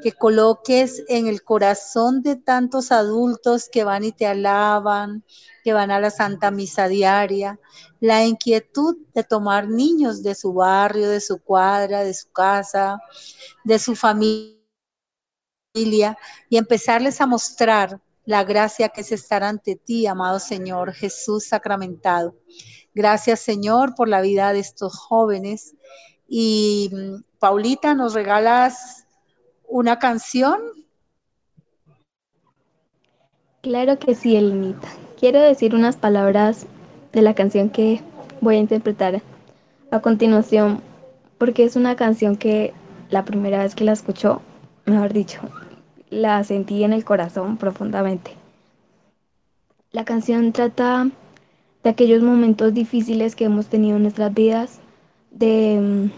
que 0.04 0.12
coloques 0.12 1.02
en 1.08 1.28
el 1.28 1.42
corazón 1.42 2.20
de 2.20 2.36
tantos 2.36 2.92
adultos 2.92 3.70
que 3.72 3.84
van 3.84 4.04
y 4.04 4.12
te 4.12 4.26
alaban, 4.26 5.24
que 5.62 5.72
van 5.72 5.90
a 5.90 5.98
la 5.98 6.10
Santa 6.10 6.50
Misa 6.50 6.88
diaria, 6.88 7.58
la 8.00 8.22
inquietud 8.22 8.98
de 9.14 9.24
tomar 9.24 9.66
niños 9.66 10.22
de 10.22 10.34
su 10.34 10.52
barrio, 10.52 11.08
de 11.08 11.22
su 11.22 11.38
cuadra, 11.38 12.04
de 12.04 12.12
su 12.12 12.30
casa, 12.32 12.98
de 13.64 13.78
su 13.78 13.96
familia 13.96 14.58
y 16.50 16.58
empezarles 16.58 17.22
a 17.22 17.26
mostrar 17.26 17.98
la 18.26 18.44
gracia 18.44 18.90
que 18.90 19.00
es 19.00 19.10
estar 19.10 19.42
ante 19.42 19.74
ti, 19.74 20.06
amado 20.06 20.38
Señor 20.38 20.92
Jesús 20.92 21.46
sacramentado. 21.46 22.36
Gracias, 22.94 23.40
Señor, 23.40 23.94
por 23.94 24.10
la 24.10 24.20
vida 24.20 24.52
de 24.52 24.58
estos 24.58 24.98
jóvenes. 24.98 25.74
Y 26.28 26.90
Paulita, 27.38 27.94
¿nos 27.94 28.12
regalas 28.12 29.03
una 29.74 29.98
canción? 29.98 30.60
Claro 33.60 33.98
que 33.98 34.14
sí, 34.14 34.36
Elenita. 34.36 34.86
Quiero 35.18 35.40
decir 35.40 35.74
unas 35.74 35.96
palabras 35.96 36.68
de 37.12 37.22
la 37.22 37.34
canción 37.34 37.70
que 37.70 38.00
voy 38.40 38.54
a 38.54 38.60
interpretar 38.60 39.20
a 39.90 39.98
continuación, 39.98 40.80
porque 41.38 41.64
es 41.64 41.74
una 41.74 41.96
canción 41.96 42.36
que 42.36 42.72
la 43.10 43.24
primera 43.24 43.64
vez 43.64 43.74
que 43.74 43.82
la 43.82 43.90
escuchó, 43.90 44.42
mejor 44.86 45.12
dicho, 45.12 45.40
la 46.08 46.44
sentí 46.44 46.84
en 46.84 46.92
el 46.92 47.04
corazón 47.04 47.56
profundamente. 47.56 48.30
La 49.90 50.04
canción 50.04 50.52
trata 50.52 51.10
de 51.82 51.90
aquellos 51.90 52.22
momentos 52.22 52.74
difíciles 52.74 53.34
que 53.34 53.46
hemos 53.46 53.66
tenido 53.66 53.96
en 53.96 54.02
nuestras 54.02 54.32
vidas, 54.32 54.78
de 55.32 56.12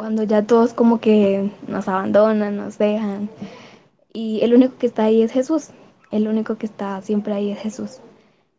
cuando 0.00 0.22
ya 0.22 0.46
todos 0.46 0.72
como 0.72 0.98
que 0.98 1.50
nos 1.68 1.86
abandonan, 1.86 2.56
nos 2.56 2.78
dejan. 2.78 3.28
Y 4.14 4.40
el 4.40 4.54
único 4.54 4.78
que 4.78 4.86
está 4.86 5.02
ahí 5.04 5.20
es 5.20 5.30
Jesús. 5.30 5.68
El 6.10 6.26
único 6.26 6.56
que 6.56 6.64
está 6.64 7.02
siempre 7.02 7.34
ahí 7.34 7.50
es 7.50 7.58
Jesús. 7.58 7.98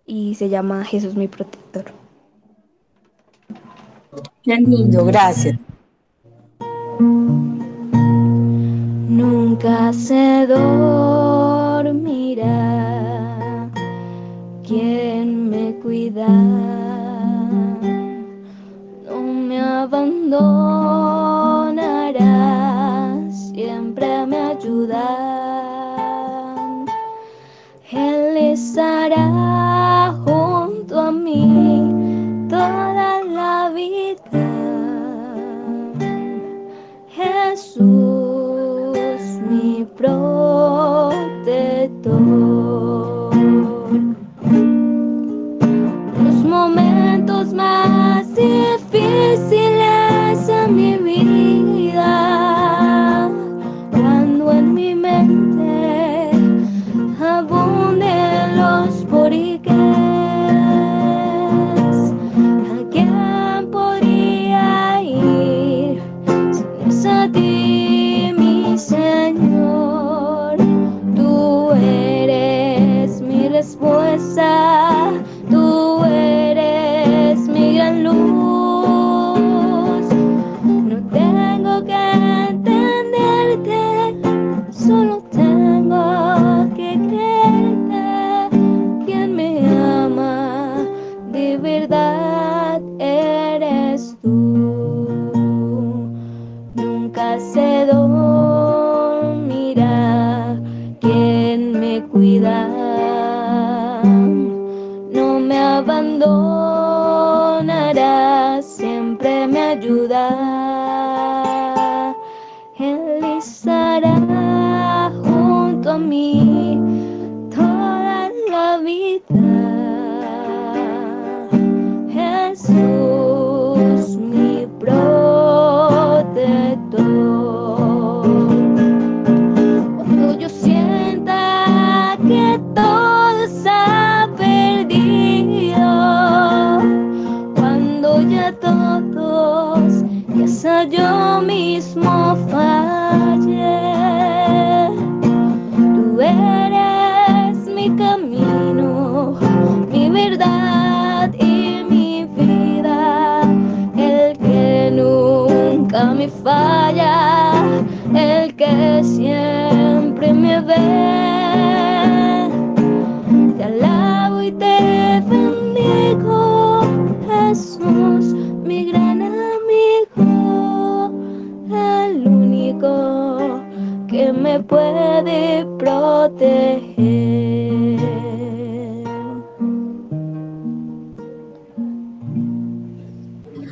Y 0.06 0.36
se 0.36 0.50
llama 0.50 0.86
Jesús 0.86 1.16
mi 1.16 1.28
protector. 1.28 1.86
Qué 4.44 4.56
lindo, 4.56 5.04
gracias. 5.04 5.58
Nunca 9.10 9.92
se 9.94 10.46
dormirá 10.46 10.78
quien 14.64 15.50
me 15.50 15.74
cuida, 15.82 16.28
no 19.08 19.22
me 19.24 19.60
abandona 19.60 21.31
Él 27.92 28.38
estará 28.38 30.16
junto 30.24 31.00
a 31.00 31.12
mí 31.12 32.48
toda 32.50 33.24
la 33.24 33.70
vida. 33.70 34.22
Jesús, 37.10 37.80
mi 39.50 39.86
protector. 39.98 41.42
Los 46.24 46.44
momentos 46.46 47.54
más 47.54 48.28
difíciles 48.36 49.71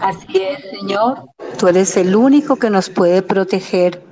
Así 0.01 0.37
es, 0.37 0.79
Señor. 0.79 1.29
Tú 1.57 1.67
eres 1.67 1.97
el 1.97 2.15
único 2.15 2.55
que 2.55 2.69
nos 2.69 2.89
puede 2.89 3.21
proteger. 3.21 4.03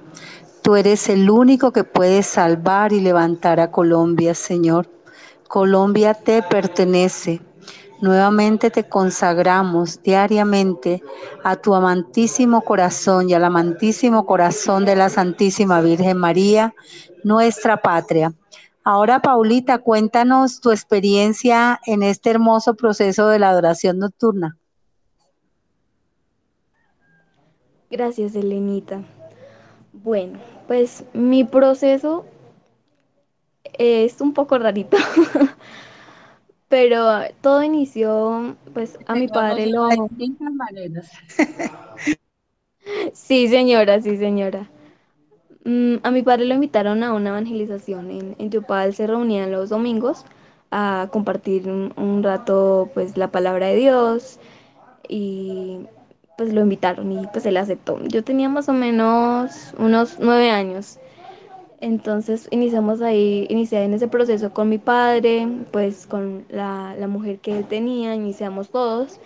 Tú 0.61 0.75
eres 0.75 1.07
el 1.07 1.29
único 1.29 1.71
que 1.71 1.83
puede 1.83 2.23
salvar 2.23 2.91
y 2.91 2.99
levantar 2.99 3.59
a 3.59 3.71
Colombia, 3.71 4.35
Señor. 4.35 4.89
Colombia 5.47 6.13
te 6.13 6.43
pertenece. 6.43 7.41
Nuevamente 8.01 8.69
te 8.69 8.87
consagramos 8.87 10.03
diariamente 10.03 11.01
a 11.43 11.55
tu 11.55 11.73
amantísimo 11.73 12.61
corazón 12.61 13.29
y 13.29 13.33
al 13.33 13.45
amantísimo 13.45 14.25
corazón 14.25 14.85
de 14.85 14.95
la 14.95 15.09
Santísima 15.09 15.81
Virgen 15.81 16.17
María, 16.17 16.75
nuestra 17.23 17.77
patria. 17.77 18.33
Ahora, 18.83 19.21
Paulita, 19.21 19.79
cuéntanos 19.79 20.61
tu 20.61 20.71
experiencia 20.71 21.79
en 21.85 22.03
este 22.03 22.29
hermoso 22.29 22.75
proceso 22.75 23.29
de 23.29 23.39
la 23.39 23.49
adoración 23.49 23.99
nocturna. 23.99 24.57
Gracias, 27.89 28.35
Elenita. 28.35 29.03
Bueno, 29.93 30.39
pues 30.67 31.03
mi 31.13 31.43
proceso 31.43 32.25
es 33.77 34.21
un 34.21 34.33
poco 34.33 34.57
rarito, 34.57 34.97
pero 36.69 37.05
todo 37.41 37.63
inició, 37.63 38.55
pues 38.73 38.99
a 39.07 39.15
mi 39.15 39.27
padre 39.27 39.67
lo... 39.67 39.89
Sí, 43.13 43.47
señora, 43.47 44.01
sí, 44.01 44.17
señora. 44.17 44.69
Mm, 45.65 45.97
a 46.03 46.11
mi 46.11 46.23
padre 46.23 46.45
lo 46.45 46.53
invitaron 46.55 47.03
a 47.03 47.13
una 47.13 47.29
evangelización 47.31 48.11
en, 48.11 48.35
en 48.39 48.49
Yopal, 48.51 48.93
se 48.93 49.07
reunían 49.07 49.51
los 49.51 49.69
domingos 49.69 50.25
a 50.71 51.09
compartir 51.11 51.69
un, 51.69 51.93
un 51.97 52.23
rato, 52.23 52.89
pues, 52.93 53.17
la 53.17 53.31
palabra 53.31 53.67
de 53.67 53.75
Dios 53.77 54.39
y 55.09 55.81
pues 56.37 56.53
lo 56.53 56.61
invitaron 56.61 57.11
y 57.11 57.27
pues 57.27 57.45
él 57.45 57.57
aceptó. 57.57 57.99
Yo 58.05 58.23
tenía 58.23 58.47
más 58.47 58.69
o 58.69 58.73
menos 58.73 59.73
unos 59.77 60.17
nueve 60.19 60.51
años. 60.51 60.99
Entonces 61.81 62.47
iniciamos 62.51 63.01
ahí, 63.01 63.45
inicié 63.49 63.83
en 63.83 63.93
ese 63.93 64.07
proceso 64.07 64.51
con 64.51 64.69
mi 64.69 64.77
padre, 64.77 65.47
pues 65.71 66.07
con 66.07 66.45
la, 66.49 66.95
la 66.97 67.07
mujer 67.07 67.39
que 67.39 67.57
él 67.57 67.65
tenía, 67.65 68.15
iniciamos 68.15 68.69
todos 68.69 69.19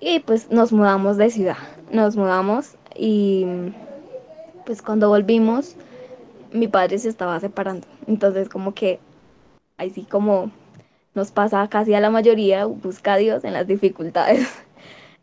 y 0.00 0.20
pues 0.20 0.50
nos 0.50 0.72
mudamos 0.72 1.16
de 1.16 1.30
ciudad, 1.30 1.58
nos 1.92 2.16
mudamos 2.16 2.76
y 2.96 3.46
pues 4.64 4.82
cuando 4.82 5.08
volvimos 5.08 5.76
mi 6.52 6.66
padre 6.66 6.98
se 6.98 7.08
estaba 7.08 7.38
separando, 7.38 7.86
entonces 8.08 8.48
como 8.48 8.74
que 8.74 8.98
ahí 9.76 9.90
sí 9.90 10.02
como 10.02 10.50
nos 11.14 11.30
pasa 11.30 11.68
casi 11.68 11.94
a 11.94 12.00
la 12.00 12.10
mayoría, 12.10 12.64
busca 12.66 13.14
a 13.14 13.16
Dios 13.16 13.44
en 13.44 13.52
las 13.52 13.66
dificultades. 13.66 14.48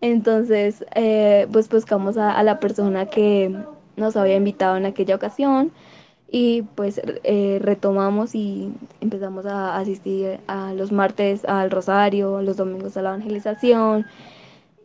Entonces, 0.01 0.85
eh, 0.95 1.47
pues 1.51 1.69
buscamos 1.69 2.17
a, 2.17 2.41
la 2.43 2.59
persona 2.59 3.07
que 3.07 3.55
nos 3.95 4.15
había 4.15 4.35
invitado 4.35 4.77
en 4.77 4.85
aquella 4.85 5.15
ocasión 5.15 5.71
y 6.29 6.63
pues 6.75 7.01
eh, 7.23 7.59
retomamos 7.61 8.35
y 8.35 8.73
empezamos 9.01 9.45
a 9.45 9.77
asistir 9.77 10.39
a 10.47 10.73
los 10.73 10.91
martes 10.91 11.45
al 11.45 11.71
rosario, 11.71 12.41
los 12.41 12.57
domingos 12.57 12.97
a 12.97 13.01
la 13.01 13.09
evangelización 13.09 14.05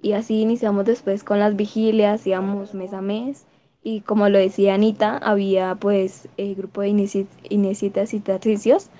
y 0.03 0.13
así 0.13 0.41
iniciamos 0.41 0.85
después 0.85 1.25
con 1.25 1.39
las 1.41 1.57
vigilias, 1.57 2.27
íbamos 2.27 2.75
mes 2.75 2.93
a 2.93 3.03
mes 3.03 3.45
y 3.85 4.01
como 4.01 4.29
lo 4.29 4.39
decía 4.39 4.75
Anita, 4.75 5.19
había 5.19 5.75
pues 5.75 6.29
el 6.37 6.55
grupo 6.55 6.83
de 6.83 6.89
Inesitas 7.51 8.15
y 8.15 8.21
Tatricios, 8.21 8.91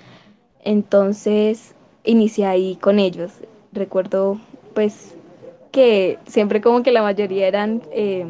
entonces 0.63 1.73
inicié 2.03 2.45
ahí 2.45 2.75
con 2.75 2.99
ellos. 2.99 3.31
Recuerdo 3.71 4.39
pues 4.73 5.15
que 5.73 6.19
siempre 6.27 6.61
como 6.61 6.83
que 6.83 6.91
la 6.91 7.01
mayoría 7.01 7.47
eran 7.47 7.81
eh, 7.91 8.27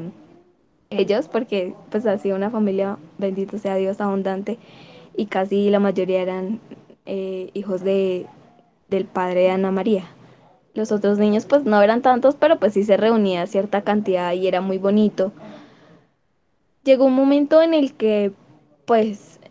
ellos, 0.90 1.28
porque 1.28 1.76
pues 1.92 2.06
ha 2.06 2.18
sido 2.18 2.38
una 2.38 2.50
familia, 2.50 2.98
bendito 3.18 3.58
sea 3.58 3.76
Dios, 3.76 4.00
abundante, 4.00 4.58
y 5.18 5.26
casi 5.26 5.70
la 5.70 5.80
mayoría 5.80 6.22
eran 6.22 6.62
eh, 7.06 7.52
hijos 7.54 7.84
de, 7.84 8.28
del 8.88 9.06
padre 9.06 9.42
de 9.42 9.50
Ana 9.50 9.72
María. 9.72 10.06
Los 10.74 10.94
otros 10.94 11.20
niños 11.20 11.46
pues 11.46 11.66
no 11.66 11.82
eran 11.82 12.02
tantos, 12.02 12.36
pero 12.36 12.60
pues 12.60 12.74
sí 12.74 12.86
se 12.86 12.96
reunía 12.96 13.46
cierta 13.46 13.82
cantidad 13.82 14.32
y 14.32 14.48
era 14.48 14.62
muy 14.62 14.78
bonito. 14.78 15.34
Llegó 16.86 17.04
un 17.04 17.14
momento 17.14 17.62
en 17.62 17.74
el 17.74 17.94
que 17.94 18.32
pues 18.86 19.42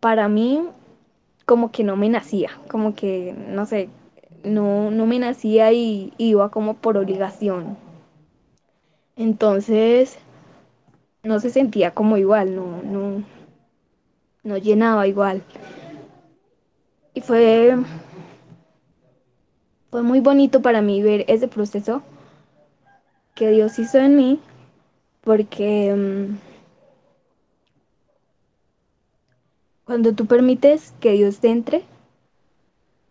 para 0.00 0.28
mí 0.28 0.68
como 1.46 1.72
que 1.72 1.82
no 1.82 1.96
me 1.96 2.10
nacía, 2.10 2.50
como 2.68 2.94
que 2.94 3.34
no 3.48 3.64
sé, 3.64 3.88
no, 4.44 4.90
no 4.90 5.06
me 5.06 5.18
nacía 5.18 5.72
y 5.72 6.12
iba 6.18 6.50
como 6.50 6.74
por 6.74 6.96
obligación. 6.96 7.76
Entonces, 9.16 10.18
no 11.22 11.40
se 11.40 11.50
sentía 11.50 11.92
como 11.92 12.16
igual, 12.16 12.54
no, 12.54 12.82
no, 12.82 13.24
no 14.44 14.56
llenaba 14.56 15.06
igual. 15.06 15.42
Y 17.14 17.20
fue, 17.20 17.76
fue 19.90 20.02
muy 20.02 20.20
bonito 20.20 20.62
para 20.62 20.82
mí 20.82 21.02
ver 21.02 21.24
ese 21.28 21.48
proceso 21.48 22.02
que 23.34 23.50
Dios 23.50 23.78
hizo 23.78 23.98
en 23.98 24.16
mí, 24.16 24.40
porque 25.22 25.92
um, 25.92 26.38
cuando 29.84 30.14
tú 30.14 30.26
permites 30.26 30.94
que 31.00 31.12
Dios 31.12 31.40
te 31.40 31.48
entre, 31.48 31.82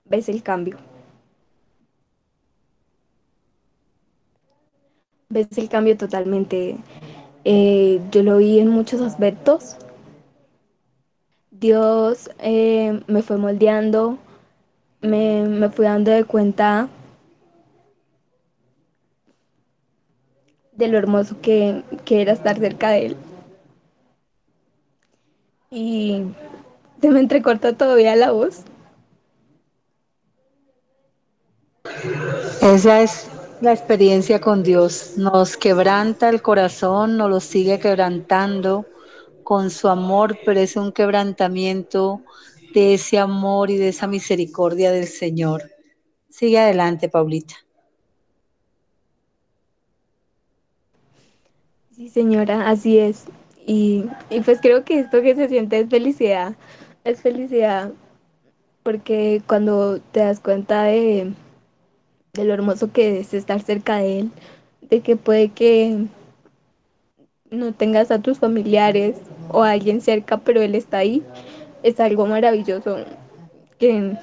ves 0.06 0.30
el 0.30 0.42
cambio. 0.44 0.78
Ves 5.30 5.48
el 5.58 5.70
cambio 5.70 5.96
totalmente. 5.98 6.78
Eh, 7.46 8.02
yo 8.12 8.24
lo 8.24 8.38
vi 8.38 8.60
en 8.60 8.70
muchos 8.70 9.02
aspectos. 9.02 9.78
Dios 11.52 12.30
eh, 12.40 13.02
me 13.08 13.22
fue 13.22 13.36
moldeando, 13.38 14.18
me, 15.02 15.44
me 15.44 15.70
fui 15.70 15.86
dando 15.86 16.12
de 16.12 16.24
cuenta 16.26 16.90
de 20.72 20.88
lo 20.88 20.98
hermoso 20.98 21.42
que, 21.42 21.84
que 22.06 22.22
era 22.22 22.32
estar 22.32 22.58
cerca 22.58 22.90
de 22.92 23.08
Él. 23.08 23.18
Y 25.72 26.24
se 27.02 27.10
me 27.12 27.22
entrecorta 27.22 27.74
todavía 27.78 28.16
la 28.16 28.32
voz. 28.32 28.64
Esa 32.62 33.02
es 33.02 33.28
la 33.62 33.74
experiencia 33.74 34.40
con 34.40 34.64
Dios. 34.64 35.14
Nos 35.18 35.58
quebranta 35.58 36.30
el 36.30 36.42
corazón, 36.42 37.18
nos 37.18 37.30
lo 37.30 37.40
sigue 37.40 37.80
quebrantando 37.80 38.86
con 39.44 39.70
su 39.70 39.88
amor, 39.88 40.38
pero 40.46 40.60
es 40.60 40.76
un 40.76 40.92
quebrantamiento 40.92 42.22
de 42.74 42.96
ese 42.96 43.18
amor 43.18 43.70
y 43.72 43.78
de 43.78 43.90
esa 43.90 44.08
misericordia 44.08 44.92
del 44.92 45.08
Señor. 45.08 45.64
Sigue 46.30 46.60
adelante, 46.60 47.10
Paulita. 47.10 47.56
Sí, 51.96 52.10
señora, 52.10 52.70
así 52.70 53.00
es. 53.00 53.26
Y, 53.66 54.06
y 54.30 54.42
pues 54.42 54.60
creo 54.62 54.84
que 54.86 55.00
esto 55.00 55.22
que 55.22 55.36
se 55.36 55.50
siente 55.50 55.80
es 55.80 55.90
felicidad. 55.90 56.56
Es 57.04 57.22
felicidad 57.22 57.92
porque 58.84 59.42
cuando 59.48 60.00
te 60.00 60.20
das 60.22 60.40
cuenta 60.40 60.84
de 60.84 61.34
de 62.38 62.46
lo 62.46 62.54
hermoso 62.54 62.92
que 62.94 63.20
es 63.20 63.34
estar 63.34 63.62
cerca 63.62 63.98
de 63.98 64.20
él, 64.20 64.32
de 64.90 65.02
que 65.02 65.18
puede 65.18 65.50
que 65.50 66.08
no 67.52 67.74
tengas 67.74 68.12
a 68.12 68.22
tus 68.22 68.40
familiares 68.40 69.18
o 69.50 69.64
a 69.64 69.72
alguien 69.72 70.02
cerca, 70.02 70.38
pero 70.38 70.62
él 70.62 70.76
está 70.76 71.00
ahí, 71.00 71.24
es 71.84 72.00
algo 72.00 72.26
maravilloso 72.26 72.98
que 73.80 74.18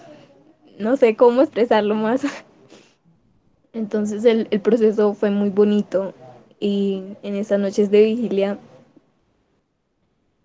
no 0.79 0.97
sé 0.97 1.17
cómo 1.17 1.43
expresarlo 1.43 1.95
más. 1.95 2.23
Entonces 3.73 4.25
el, 4.25 4.49
el 4.51 4.61
proceso 4.61 5.15
fue 5.15 5.31
muy 5.31 5.51
bonito 5.51 6.15
y 6.61 7.03
en 7.23 7.35
esas 7.35 7.61
noches 7.61 7.91
de 7.91 8.05
vigilia 8.05 8.59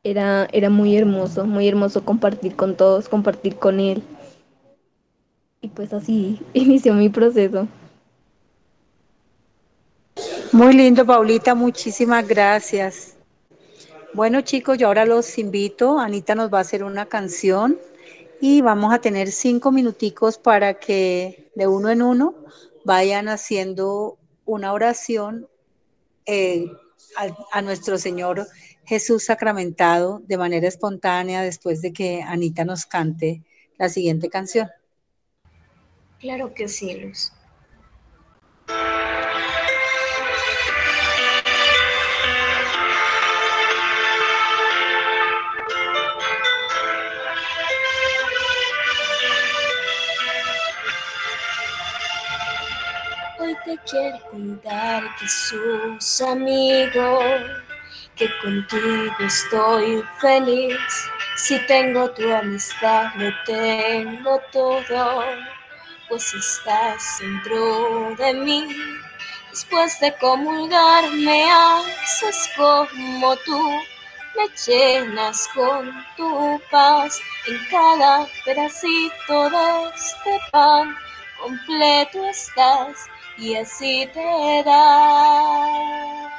era, 0.03 0.47
era 0.51 0.70
muy 0.70 0.95
hermoso, 0.97 1.45
muy 1.45 1.67
hermoso 1.67 2.03
compartir 2.05 2.55
con 2.55 2.76
todos, 2.76 3.09
compartir 3.09 3.55
con 3.57 3.80
él. 3.80 4.03
Y 5.62 5.68
pues 5.70 5.93
así 5.93 6.39
inició 6.53 6.93
mi 6.93 7.10
proceso. 7.10 7.68
Muy 10.51 10.74
lindo, 10.74 11.05
Paulita, 11.05 11.53
muchísimas 11.53 12.28
gracias. 12.28 13.16
Bueno 14.14 14.41
chicos, 14.41 14.78
yo 14.78 14.88
ahora 14.88 15.05
los 15.05 15.38
invito, 15.38 15.99
Anita 15.99 16.34
nos 16.34 16.51
va 16.51 16.57
a 16.57 16.62
hacer 16.62 16.84
una 16.84 17.05
canción 17.05 17.78
y 18.41 18.62
vamos 18.62 18.91
a 18.91 18.99
tener 18.99 19.32
cinco 19.32 19.72
minuticos 19.72 20.39
para 20.39 20.74
que 20.74 21.51
de 21.53 21.68
uno 21.68 21.89
en 21.89 22.01
uno 22.01 22.34
vayan 22.84 23.28
haciendo 23.28 24.18
una 24.45 24.74
oración 24.74 25.47
eh, 26.26 26.66
a, 27.18 27.28
a 27.60 27.62
nuestro 27.62 27.99
Señor 27.99 28.47
Jesús 28.86 29.26
sacramentado 29.26 30.24
de 30.26 30.38
manera 30.38 30.68
espontánea 30.68 31.43
después 31.43 31.84
de 31.84 31.93
que 31.93 32.24
Anita 32.24 32.66
nos 32.66 32.88
cante 32.88 33.43
la 33.78 33.89
siguiente 33.89 34.30
canción. 34.30 34.70
Claro 36.20 36.53
que 36.53 36.67
sí, 36.67 36.99
Luz. 36.99 37.32
Hoy 53.39 53.55
te 53.63 53.78
quiero 53.89 54.20
contar 54.30 55.03
que 55.15 55.28
sos 55.30 56.22
amigo, 56.22 57.20
que 58.17 58.30
contigo 58.41 59.15
estoy 59.22 60.03
feliz. 60.20 60.78
Si 61.38 61.57
tengo 61.65 62.11
tu 62.11 62.30
amistad, 62.30 63.13
lo 63.15 63.32
tengo 63.45 64.41
todo, 64.51 65.24
pues 66.10 66.34
estás 66.34 67.20
dentro 67.20 68.16
de 68.16 68.34
mí. 68.34 68.68
Después 69.51 69.99
de 69.99 70.16
comulgar 70.18 71.10
me 71.12 71.49
haces 71.49 72.49
como 72.57 73.36
tú, 73.38 73.70
me 74.36 74.47
llenas 74.66 75.47
con 75.53 76.05
tu 76.18 76.62
paz 76.72 77.20
en 77.47 77.57
cada 77.70 78.28
pedacito 78.43 79.49
de 79.49 79.89
este 79.95 80.39
pan. 80.51 80.95
Completo 81.41 82.26
estás 82.26 82.97
y 83.38 83.55
así 83.55 84.10
te 84.14 84.64
das. 84.66 86.32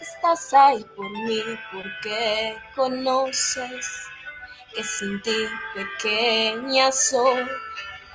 Estás 0.00 0.52
ahí 0.54 0.84
por 0.96 1.08
mí 1.10 1.42
porque 1.72 2.56
conoces 2.74 3.86
que 4.74 4.82
sin 4.82 5.22
ti 5.22 5.48
pequeña 5.74 6.90
soy. 6.90 7.46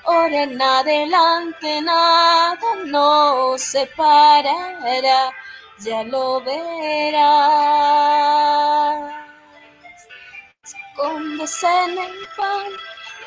Ahora 0.06 0.43
en 0.43 0.62
adelante 0.62 1.82
nada 1.82 2.76
nos 2.86 3.62
separará, 3.62 5.32
ya 5.80 6.04
lo 6.04 6.41
verás. 6.41 7.20
Escondes 10.64 11.64
en 11.64 11.97
el 11.97 12.28
pan, 12.36 12.68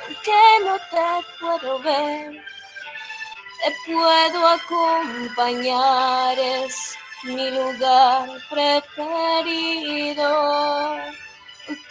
aunque 0.04 0.42
no 0.64 0.76
te 0.90 1.08
puedo 1.40 1.78
ver, 1.80 2.44
te 3.62 3.70
puedo 3.86 4.38
acompañar, 4.48 6.38
es 6.38 6.74
mi 7.24 7.50
lugar 7.50 8.28
preferido. 8.50 10.28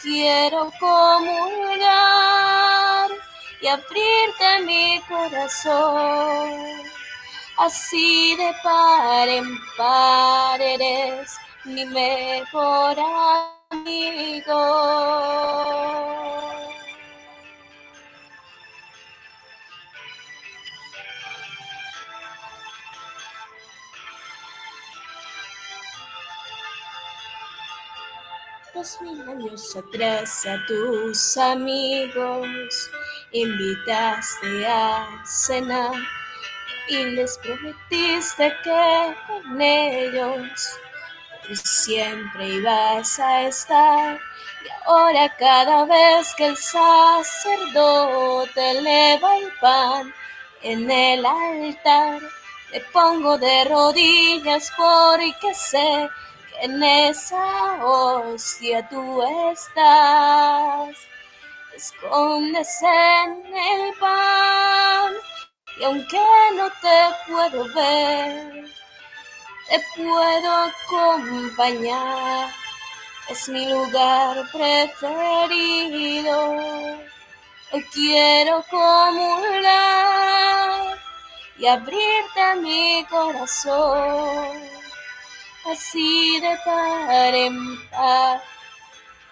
Quiero 0.01 0.71
comulgar 0.79 2.32
y 3.62 3.68
abrirte 3.68 4.59
mi 4.66 5.01
corazón. 5.07 6.82
Así 7.57 8.36
de 8.36 8.53
par 8.64 9.28
en 9.28 9.45
par 9.78 10.59
eres 10.59 11.38
mi 11.66 11.86
mejor 11.86 12.97
amigo. 13.70 14.62
Dos 28.74 29.01
mil 29.01 29.22
años 29.30 29.76
atrás 29.76 30.45
a 30.47 30.66
tus 30.66 31.38
amigos 31.38 32.89
invitaste 33.32 34.67
a 34.67 35.07
cenar 35.25 35.93
y 36.88 37.03
les 37.15 37.38
prometiste 37.38 38.53
que 38.63 39.15
con 39.27 39.61
ellos 39.61 40.79
siempre 41.53 42.49
ibas 42.49 43.19
a 43.19 43.47
estar. 43.47 44.19
Y 44.65 44.69
ahora 44.86 45.29
cada 45.38 45.86
vez 45.86 46.34
que 46.36 46.47
el 46.47 46.57
sacerdote 46.57 48.71
eleva 48.71 49.38
el 49.38 49.51
pan 49.59 50.13
en 50.61 50.91
el 50.91 51.25
altar, 51.25 52.21
me 52.71 52.79
pongo 52.93 53.38
de 53.38 53.65
rodillas 53.65 54.71
porque 54.77 55.53
sé 55.53 56.09
que 56.51 56.65
en 56.65 56.84
esa 56.84 57.84
hostia 57.84 58.88
tú 58.89 59.23
estás. 59.51 61.11
Escondes 61.82 62.79
en 62.84 63.29
el 63.55 63.93
pan 63.99 65.13
y 65.79 65.84
aunque 65.84 66.21
no 66.55 66.69
te 66.79 66.97
puedo 67.27 67.63
ver, 67.73 68.67
te 69.67 69.79
puedo 69.95 70.49
acompañar. 70.69 72.51
Es 73.29 73.49
mi 73.49 73.65
lugar 73.67 74.47
preferido. 74.51 76.38
Hoy 77.71 77.84
quiero 77.91 78.63
comulgar 78.69 79.71
y 81.57 81.65
abrirte 81.65 82.55
mi 82.57 83.03
corazón. 83.09 84.69
Así 85.65 86.39
de 86.41 86.55
par 86.63 87.34
en 87.34 87.89
par, 87.89 88.39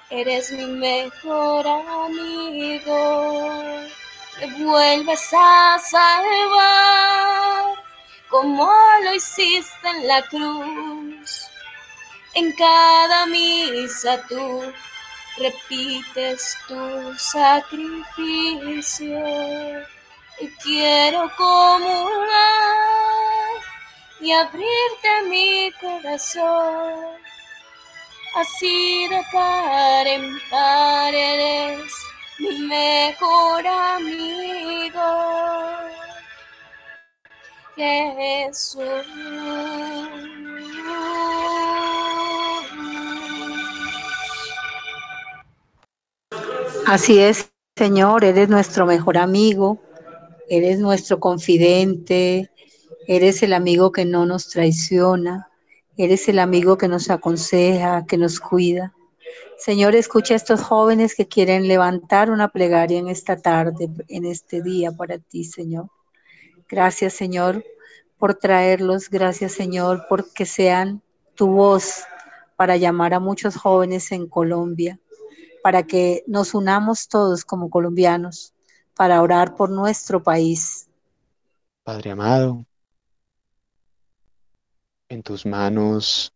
eres 0.09 0.51
mi 0.51 0.65
mejor 0.65 1.67
amigo. 1.67 3.43
Me 4.39 4.47
vuelves 4.63 5.29
a 5.33 5.77
salvar 5.79 7.75
como 8.29 8.71
lo 9.03 9.13
hiciste 9.13 9.89
en 9.89 10.07
la 10.07 10.21
cruz. 10.23 11.47
En 12.33 12.51
cada 12.53 13.25
misa 13.25 14.21
tú 14.27 14.73
repites 15.37 16.57
tu 16.67 17.13
sacrificio. 17.17 19.19
Y 20.41 20.47
quiero 20.63 21.29
comulgar 21.35 22.29
y 24.21 24.31
abrirte 24.31 25.21
mi 25.27 25.69
corazón. 25.81 27.28
Así 28.35 29.07
de 29.09 29.21
par 29.31 30.07
en 30.07 30.37
par 30.49 31.13
eres 31.13 31.91
mi 32.39 32.59
mejor 32.67 33.65
amigo. 33.67 34.59
Jesús. 37.75 38.83
Así 46.85 47.19
es, 47.19 47.51
Señor, 47.77 48.23
eres 48.23 48.49
nuestro 48.49 48.85
mejor 48.85 49.17
amigo, 49.17 49.79
eres 50.49 50.79
nuestro 50.79 51.19
confidente, 51.19 52.49
eres 53.07 53.43
el 53.43 53.53
amigo 53.53 53.91
que 53.91 54.05
no 54.05 54.25
nos 54.25 54.49
traiciona, 54.49 55.49
eres 55.99 56.29
el 56.29 56.39
amigo 56.39 56.77
que 56.77 56.87
nos 56.87 57.09
aconseja, 57.09 58.05
que 58.05 58.17
nos 58.17 58.39
cuida. 58.39 58.93
Señor, 59.57 59.95
escucha 59.95 60.33
a 60.33 60.37
estos 60.37 60.61
jóvenes 60.61 61.13
que 61.13 61.27
quieren 61.27 61.67
levantar 61.67 62.31
una 62.31 62.47
plegaria 62.47 62.97
en 62.97 63.09
esta 63.09 63.35
tarde, 63.35 63.89
en 64.07 64.23
este 64.23 64.61
día 64.61 64.93
para 64.93 65.19
ti, 65.19 65.43
Señor. 65.43 65.89
Gracias, 66.69 67.13
Señor, 67.13 67.65
por 68.17 68.35
traerlos. 68.35 69.09
Gracias, 69.09 69.51
Señor, 69.51 70.05
porque 70.07 70.45
sean 70.45 71.01
tu 71.35 71.47
voz 71.47 72.03
para 72.55 72.77
llamar 72.77 73.13
a 73.13 73.19
muchos 73.19 73.57
jóvenes 73.57 74.13
en 74.13 74.27
Colombia, 74.27 74.99
para 75.61 75.83
que 75.83 76.23
nos 76.27 76.53
unamos 76.53 77.09
todos 77.09 77.43
como 77.43 77.69
colombianos 77.69 78.53
para 78.95 79.21
orar 79.21 79.55
por 79.55 79.69
nuestro 79.69 80.23
país. 80.23 80.87
Padre 81.83 82.11
amado, 82.11 82.65
en 85.09 85.23
tus 85.23 85.45
manos 85.45 86.33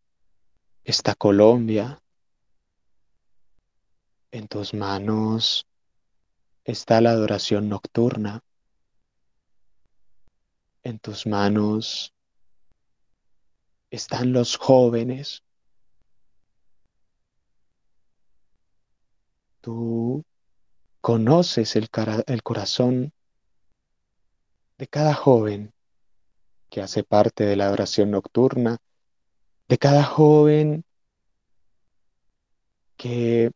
está 0.84 1.14
Colombia, 1.14 2.02
en 4.32 4.48
tus 4.48 4.74
manos 4.74 5.68
está 6.64 7.00
la 7.00 7.12
adoración 7.12 7.70
nocturna, 7.70 8.44
en 10.82 10.98
tus 10.98 11.28
manos 11.28 12.14
están 13.92 14.34
los 14.34 14.58
jóvenes. 14.58 15.44
Tú 19.62 20.26
conoces 21.00 21.76
el, 21.76 21.90
el 22.26 22.44
corazón 22.44 23.14
de 24.80 24.88
cada 24.88 25.14
joven 25.14 25.74
que 26.74 26.82
hace 26.82 27.04
parte 27.04 27.46
de 27.46 27.56
la 27.56 27.72
oración 27.72 28.10
nocturna, 28.10 28.80
de 29.68 29.78
cada 29.78 30.04
joven 30.04 30.84
que 32.98 33.52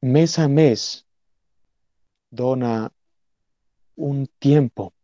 mes 0.00 0.38
a 0.38 0.46
mes 0.46 1.04
dona 2.30 2.92
un 3.96 4.28
tiempo 4.38 4.94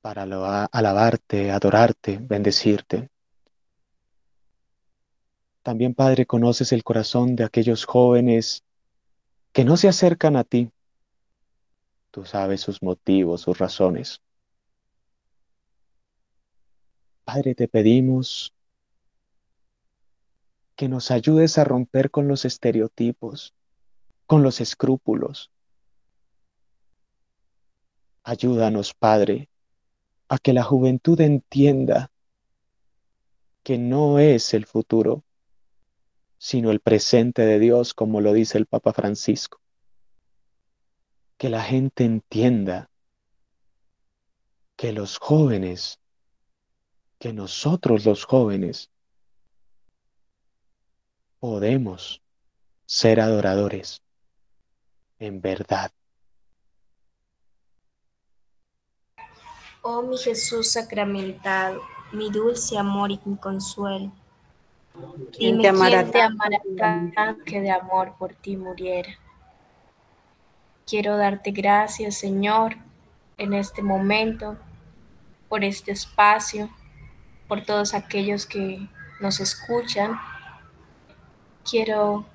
para 0.00 0.22
alabarte, 0.70 1.50
adorarte, 1.50 2.18
bendecirte. 2.22 3.10
También, 5.64 5.94
Padre, 5.94 6.24
conoces 6.24 6.70
el 6.70 6.84
corazón 6.84 7.34
de 7.34 7.42
aquellos 7.42 7.84
jóvenes 7.84 8.62
que 9.52 9.64
no 9.64 9.76
se 9.76 9.88
acercan 9.88 10.36
a 10.36 10.44
ti. 10.44 10.70
Tú 12.12 12.24
sabes 12.24 12.60
sus 12.60 12.80
motivos, 12.80 13.40
sus 13.40 13.58
razones. 13.58 14.22
Padre, 17.34 17.56
te 17.56 17.66
pedimos 17.66 18.54
que 20.76 20.88
nos 20.88 21.10
ayudes 21.10 21.58
a 21.58 21.64
romper 21.64 22.12
con 22.12 22.28
los 22.28 22.44
estereotipos, 22.44 23.54
con 24.26 24.44
los 24.44 24.60
escrúpulos. 24.60 25.50
Ayúdanos, 28.22 28.94
Padre, 28.94 29.48
a 30.28 30.38
que 30.38 30.52
la 30.52 30.62
juventud 30.62 31.20
entienda 31.20 32.12
que 33.64 33.78
no 33.78 34.20
es 34.20 34.54
el 34.54 34.64
futuro, 34.64 35.24
sino 36.38 36.70
el 36.70 36.78
presente 36.78 37.42
de 37.42 37.58
Dios, 37.58 37.94
como 37.94 38.20
lo 38.20 38.32
dice 38.32 38.58
el 38.58 38.66
Papa 38.66 38.92
Francisco. 38.92 39.60
Que 41.36 41.48
la 41.48 41.64
gente 41.64 42.04
entienda 42.04 42.90
que 44.76 44.92
los 44.92 45.18
jóvenes, 45.18 45.98
que 47.24 47.32
nosotros 47.32 48.04
los 48.04 48.26
jóvenes, 48.26 48.90
podemos 51.40 52.20
ser 52.84 53.18
adoradores 53.18 54.02
en 55.18 55.40
verdad. 55.40 55.90
Oh 59.80 60.02
mi 60.02 60.18
Jesús 60.18 60.72
sacramentado, 60.72 61.80
mi 62.12 62.28
dulce 62.30 62.76
amor 62.76 63.10
y 63.10 63.18
mi 63.24 63.38
consuelo. 63.38 64.12
Dime 64.92 65.30
quién 65.32 65.62
te 65.62 65.68
amará 66.20 66.60
tanto 66.76 67.42
que 67.46 67.62
de 67.62 67.70
amor 67.70 68.16
por 68.18 68.34
ti 68.34 68.58
muriera. 68.58 69.18
Quiero 70.84 71.16
darte 71.16 71.52
gracias, 71.52 72.18
Señor, 72.18 72.76
en 73.38 73.54
este 73.54 73.80
momento, 73.80 74.58
por 75.48 75.64
este 75.64 75.92
espacio, 75.92 76.68
por 77.48 77.62
todos 77.62 77.94
aquellos 77.94 78.46
que 78.46 78.88
nos 79.20 79.40
escuchan 79.40 80.18
quiero 81.68 82.26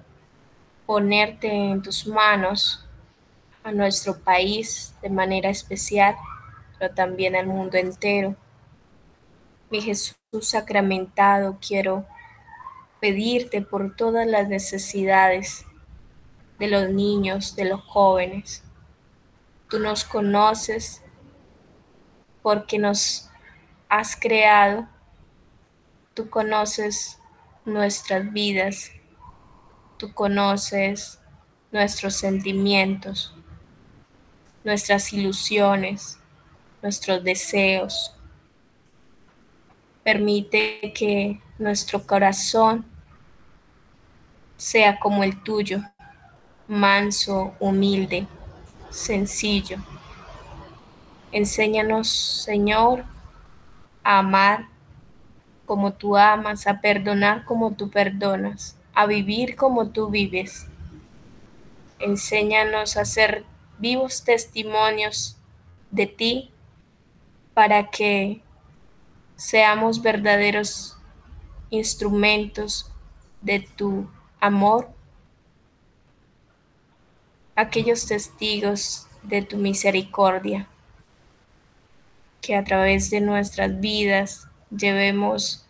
ponerte 0.85 1.47
en 1.47 1.81
tus 1.81 2.07
manos 2.07 2.85
a 3.63 3.71
nuestro 3.71 4.17
país 4.19 4.95
de 5.01 5.09
manera 5.09 5.49
especial, 5.49 6.15
pero 6.77 6.93
también 6.93 7.35
al 7.35 7.45
mundo 7.45 7.77
entero. 7.77 8.35
Mi 9.69 9.81
Jesús 9.81 10.15
sacramentado, 10.41 11.57
quiero 11.65 12.05
pedirte 12.99 13.61
por 13.61 13.95
todas 13.95 14.27
las 14.27 14.47
necesidades 14.47 15.65
de 16.57 16.67
los 16.67 16.89
niños, 16.89 17.55
de 17.55 17.65
los 17.65 17.81
jóvenes. 17.81 18.63
Tú 19.69 19.79
nos 19.79 20.03
conoces 20.03 21.03
porque 22.41 22.79
nos 22.79 23.29
has 23.87 24.15
creado. 24.15 24.87
Tú 26.19 26.29
conoces 26.29 27.17
nuestras 27.63 28.33
vidas 28.33 28.91
Tú 29.95 30.13
conoces 30.13 31.19
nuestros 31.73 32.15
sentimientos, 32.15 33.33
nuestras 34.65 35.11
ilusiones, 35.11 36.17
nuestros 36.81 37.21
deseos. 37.21 38.13
Permite 40.03 40.93
que 40.93 41.41
nuestro 41.57 42.05
corazón 42.05 42.85
sea 44.55 44.99
como 44.99 45.23
el 45.25 45.41
tuyo, 45.43 45.81
manso, 46.69 47.53
humilde, 47.61 48.25
sencillo. 48.89 49.77
Enséñanos, 51.33 52.09
Señor, 52.09 53.03
a 54.01 54.19
amar 54.19 54.68
como 55.69 55.93
tú 55.93 56.17
amas, 56.17 56.65
a 56.65 56.81
perdonar 56.81 57.45
como 57.45 57.73
tú 57.73 57.91
perdonas 57.91 58.75
a 58.95 59.05
vivir 59.05 59.55
como 59.55 59.91
tú 59.91 60.09
vives. 60.09 60.67
Enséñanos 61.99 62.97
a 62.97 63.05
ser 63.05 63.45
vivos 63.77 64.25
testimonios 64.25 65.37
de 65.91 66.05
ti 66.05 66.51
para 67.53 67.91
que 67.91 68.41
seamos 69.37 70.01
verdaderos 70.01 70.97
instrumentos 71.69 72.91
de 73.41 73.61
tu 73.61 74.09
amor, 74.41 74.89
aquellos 77.55 78.05
testigos 78.05 79.07
de 79.23 79.43
tu 79.43 79.55
misericordia, 79.55 80.67
que 82.41 82.57
a 82.57 82.65
través 82.65 83.09
de 83.11 83.21
nuestras 83.21 83.79
vidas 83.79 84.48
llevemos 84.69 85.67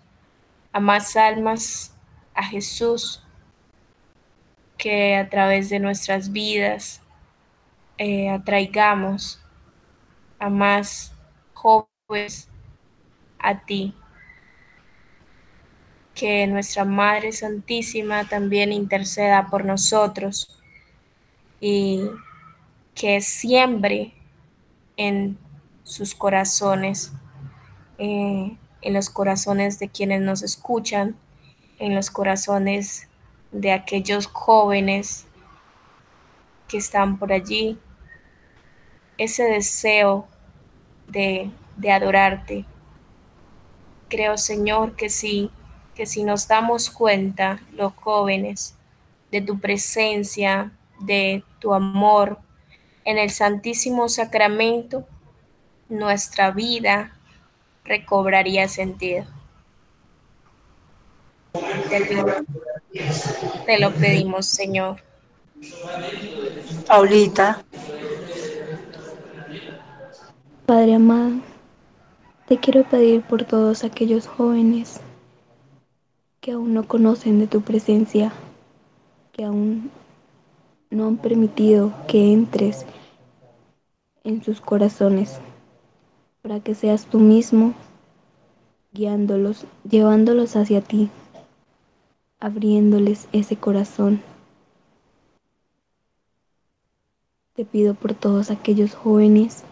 a 0.72 0.80
más 0.80 1.16
almas 1.16 1.96
a 2.34 2.44
Jesús, 2.44 3.24
que 4.78 5.18
a 5.18 5.30
través 5.30 5.70
de 5.70 5.80
nuestras 5.80 6.32
vidas 6.32 7.02
eh, 7.98 8.30
atraigamos 8.30 9.42
a 10.40 10.50
más 10.50 11.14
jóvenes 11.54 12.48
a 13.38 13.60
ti. 13.66 13.94
Que 16.16 16.48
nuestra 16.48 16.86
Madre 16.86 17.32
Santísima 17.32 18.26
también 18.28 18.72
interceda 18.72 19.48
por 19.50 19.66
nosotros 19.66 20.62
y 21.62 22.04
que 22.96 23.22
siembre 23.22 24.14
en 24.98 25.38
sus 25.84 26.14
corazones, 26.14 27.14
eh, 27.98 28.58
en 28.82 28.94
los 28.94 29.10
corazones 29.10 29.80
de 29.80 29.90
quienes 29.90 30.22
nos 30.22 30.42
escuchan, 30.42 31.16
en 31.80 31.96
los 31.96 32.10
corazones 32.10 33.08
de 33.52 33.72
aquellos 33.72 34.28
jóvenes 34.28 35.26
que 36.68 36.78
están 36.78 37.18
por 37.18 37.34
allí, 37.34 37.80
ese 39.18 39.44
deseo 39.44 40.28
de, 41.08 41.52
de 41.78 41.92
adorarte. 41.92 42.66
Creo, 44.08 44.38
Señor, 44.38 44.96
que 44.96 45.10
sí, 45.10 45.52
que 45.96 46.06
si 46.06 46.24
nos 46.24 46.48
damos 46.48 46.90
cuenta, 46.90 47.60
los 47.74 47.94
jóvenes, 47.94 48.76
de 49.32 49.42
tu 49.42 49.60
presencia, 49.60 50.72
de 51.00 51.44
tu 51.60 51.74
amor 51.74 52.40
en 53.06 53.18
el 53.18 53.30
Santísimo 53.30 54.10
Sacramento, 54.10 55.08
nuestra 55.88 56.52
vida 56.52 57.19
recobraría 57.86 58.68
sentido. 58.68 59.26
Te 63.66 63.80
lo 63.80 63.92
pedimos, 63.94 64.46
Señor. 64.46 65.02
Paulita. 66.88 67.64
Padre 70.66 70.96
amado, 70.96 71.42
te 72.48 72.58
quiero 72.60 72.84
pedir 72.84 73.24
por 73.24 73.44
todos 73.44 73.84
aquellos 73.84 74.28
jóvenes 74.28 75.02
que 76.42 76.52
aún 76.52 76.74
no 76.74 76.88
conocen 76.88 77.40
de 77.40 77.48
tu 77.48 77.62
presencia, 77.62 78.32
que 79.32 79.46
aún 79.46 79.90
no 80.92 81.08
han 81.08 81.18
permitido 81.18 81.92
que 82.08 82.32
entres 82.32 82.86
en 84.24 84.44
sus 84.44 84.62
corazones, 84.62 85.40
para 86.42 86.60
que 86.60 86.76
seas 86.76 87.06
tú 87.06 87.20
mismo 87.20 87.74
guiándolos, 88.92 89.66
llevándolos 89.84 90.56
hacia 90.56 90.82
ti 90.82 91.10
abriéndoles 92.40 93.28
ese 93.34 93.58
corazón. 93.58 94.22
Te 97.54 97.66
pido 97.66 97.94
por 97.94 98.14
todos 98.14 98.50
aquellos 98.50 98.96
jóvenes 98.96 99.66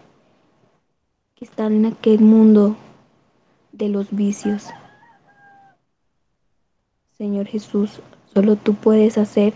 que 1.34 1.46
están 1.46 1.72
en 1.72 1.86
aquel 1.86 2.20
mundo 2.20 2.76
de 3.72 3.88
los 3.88 4.10
vicios. 4.10 4.66
Señor 7.16 7.46
Jesús, 7.46 8.00
solo 8.34 8.56
tú 8.56 8.74
puedes 8.74 9.16
hacer 9.16 9.54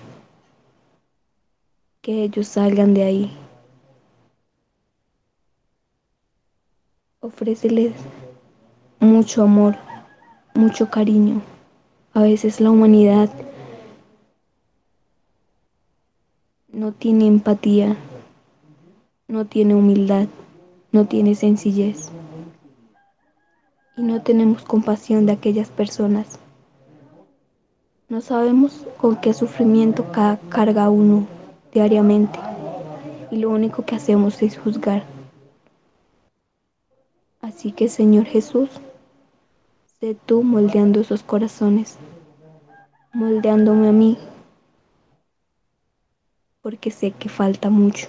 que 2.01 2.25
ellos 2.25 2.49
salgan 2.49 2.95
de 2.95 3.05
ahí. 3.05 3.42
Ofréceles 7.25 7.93
mucho 8.99 9.45
amor, 9.45 9.77
mucho 10.57 10.91
cariño. 10.91 11.41
A 12.15 12.23
veces 12.23 12.61
la 12.61 12.73
humanidad 12.73 13.31
no 16.73 16.91
tiene 16.91 17.29
empatía, 17.29 17.97
no 19.29 19.47
tiene 19.47 19.77
humildad, 19.77 20.27
no 20.91 21.07
tiene 21.07 21.37
sencillez. 21.37 22.11
Y 23.97 24.03
no 24.03 24.21
tenemos 24.23 24.65
compasión 24.65 25.25
de 25.25 25.31
aquellas 25.35 25.71
personas. 25.71 26.41
No 28.09 28.21
sabemos 28.21 28.85
con 28.97 29.15
qué 29.15 29.33
sufrimiento 29.33 30.07
carga 30.49 30.91
uno 30.91 31.29
diariamente. 31.73 32.41
Y 33.31 33.37
lo 33.37 33.51
único 33.51 33.85
que 33.85 33.95
hacemos 33.95 34.43
es 34.43 34.59
juzgar. 34.59 35.12
Así 37.43 37.73
que 37.73 37.89
Señor 37.89 38.27
Jesús, 38.27 38.71
sé 39.99 40.17
tú 40.27 40.45
moldeando 40.45 41.01
esos 41.01 41.25
corazones, 41.25 41.97
moldeándome 43.13 43.89
a 43.89 43.93
mí, 43.93 44.17
porque 46.61 46.93
sé 46.93 47.11
que 47.11 47.29
falta 47.29 47.69
mucho, 47.69 48.07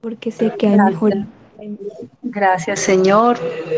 porque 0.00 0.30
sé 0.30 0.54
que 0.56 0.68
hay 0.68 0.78
mejor. 0.78 1.12
Gracias 2.22 2.80
Señor 2.80 3.36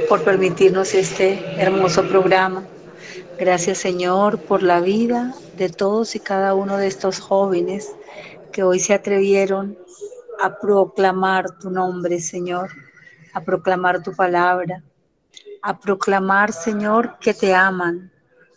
por 0.08 0.22
permitirnos 0.22 0.94
este 0.94 1.60
hermoso 1.60 2.06
programa. 2.06 2.62
Gracias 3.40 3.78
Señor 3.78 4.38
por 4.38 4.62
la 4.62 4.80
vida 4.80 5.34
de 5.56 5.68
todos 5.68 6.14
y 6.14 6.20
cada 6.20 6.54
uno 6.54 6.76
de 6.76 6.86
estos 6.86 7.18
jóvenes 7.18 7.92
que 8.52 8.62
hoy 8.62 8.78
se 8.78 8.94
atrevieron 8.94 9.76
a 10.40 10.60
proclamar 10.60 11.58
tu 11.58 11.70
nombre, 11.70 12.20
Señor 12.20 12.70
a 13.32 13.40
proclamar 13.40 14.02
tu 14.02 14.12
palabra, 14.12 14.82
a 15.62 15.78
proclamar, 15.78 16.52
Señor, 16.52 17.18
que 17.20 17.34
te 17.34 17.54
aman, 17.54 18.10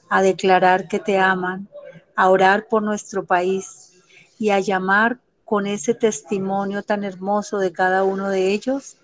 a 0.10 0.22
declarar 0.22 0.88
que 0.88 1.00
te 1.00 1.18
aman, 1.18 1.68
a 2.16 2.30
orar 2.30 2.68
por 2.68 2.84
nuestro 2.84 3.26
país 3.26 4.02
y 4.40 4.50
a 4.50 4.60
llamar 4.60 5.20
con 5.46 5.68
ese 5.68 5.94
testimonio 5.94 6.84
tan 6.84 7.04
hermoso 7.04 7.60
de 7.60 7.72
cada 7.72 8.04
uno 8.04 8.30
de 8.30 8.50
ellos, 8.50 8.98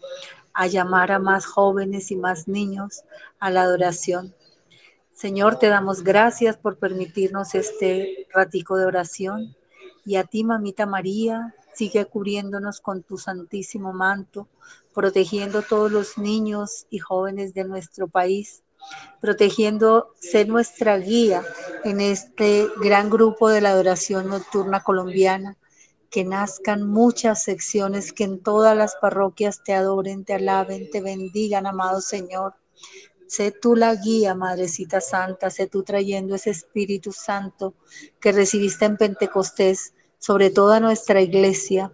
a 0.54 0.68
llamar 0.68 1.12
a 1.12 1.20
más 1.20 1.46
jóvenes 1.46 2.12
y 2.12 2.16
más 2.16 2.48
niños 2.48 3.04
a 3.40 3.50
la 3.50 3.62
adoración. 3.62 4.34
Señor, 5.14 5.60
te 5.60 5.68
damos 5.68 6.04
gracias 6.04 6.58
por 6.58 6.78
permitirnos 6.78 7.54
este 7.54 8.28
ratico 8.34 8.78
de 8.78 8.86
oración 8.86 9.56
y 10.06 10.16
a 10.16 10.24
ti, 10.24 10.44
mamita 10.44 10.86
María, 10.86 11.54
sigue 11.80 12.04
cubriéndonos 12.08 12.82
con 12.82 13.04
tu 13.04 13.18
santísimo 13.18 13.94
manto 13.94 14.50
protegiendo 14.94 15.62
todos 15.62 15.90
los 15.90 16.18
niños 16.18 16.86
y 16.90 17.00
jóvenes 17.00 17.54
de 17.54 17.64
nuestro 17.64 18.10
país, 18.10 18.64
protegiendo, 19.22 20.14
ser 20.20 20.50
nuestra 20.50 20.98
guía 20.98 21.42
en 21.86 22.02
este 22.02 22.68
gran 22.82 23.10
grupo 23.10 23.48
de 23.48 23.62
la 23.62 23.70
adoración 23.70 24.28
nocturna 24.28 24.84
colombiana, 24.84 25.56
que 26.10 26.26
nazcan 26.26 26.86
muchas 26.86 27.44
secciones, 27.44 28.12
que 28.12 28.26
en 28.26 28.44
todas 28.44 28.76
las 28.76 28.98
parroquias 28.98 29.64
te 29.64 29.74
adoren, 29.74 30.26
te 30.26 30.34
alaben, 30.34 30.90
te 30.92 31.00
bendigan, 31.00 31.66
amado 31.66 32.02
Señor. 32.02 32.56
Sé 33.26 33.52
tú 33.52 33.78
la 33.78 33.96
guía, 33.96 34.36
Madrecita 34.36 35.00
Santa, 35.00 35.50
sé 35.50 35.68
tú 35.68 35.84
trayendo 35.84 36.36
ese 36.36 36.50
Espíritu 36.50 37.14
Santo 37.14 37.74
que 38.20 38.34
recibiste 38.34 38.84
en 38.84 38.98
Pentecostés 38.98 39.94
sobre 40.20 40.52
toda 40.52 40.80
nuestra 40.80 41.22
iglesia, 41.22 41.92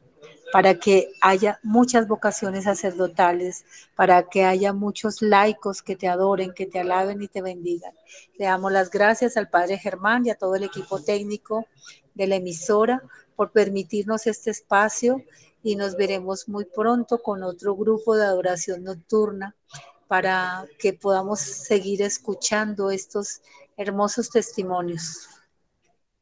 para 0.51 0.76
que 0.76 1.11
haya 1.21 1.59
muchas 1.63 2.07
vocaciones 2.07 2.65
sacerdotales, 2.65 3.65
para 3.95 4.23
que 4.30 4.45
haya 4.45 4.73
muchos 4.73 5.21
laicos 5.21 5.82
que 5.82 5.95
te 5.95 6.07
adoren, 6.07 6.53
que 6.53 6.65
te 6.65 6.80
alaben 6.80 7.21
y 7.21 7.28
te 7.28 7.41
bendigan. 7.41 7.93
Le 8.38 8.45
damos 8.45 8.71
las 8.71 8.89
gracias 8.89 9.38
al 9.38 9.49
Padre 9.49 9.78
Germán 9.78 10.26
y 10.26 10.30
a 10.30 10.36
todo 10.36 10.55
el 10.55 10.63
equipo 10.63 11.01
técnico 11.01 11.65
de 12.13 12.28
la 12.28 12.36
emisora 12.36 13.03
por 13.36 13.51
permitirnos 13.51 14.28
este 14.28 14.51
espacio 14.51 15.23
y 15.61 15.76
nos 15.76 15.97
veremos 15.97 16.47
muy 16.47 16.65
pronto 16.65 17.21
con 17.21 17.43
otro 17.43 17.76
grupo 17.76 18.15
de 18.15 18.23
adoración 18.23 18.84
nocturna 18.84 19.55
para 20.07 20.65
que 20.80 20.93
podamos 20.93 21.39
seguir 21.39 22.01
escuchando 22.01 22.91
estos 22.91 23.41
hermosos 23.76 24.30
testimonios. 24.30 25.28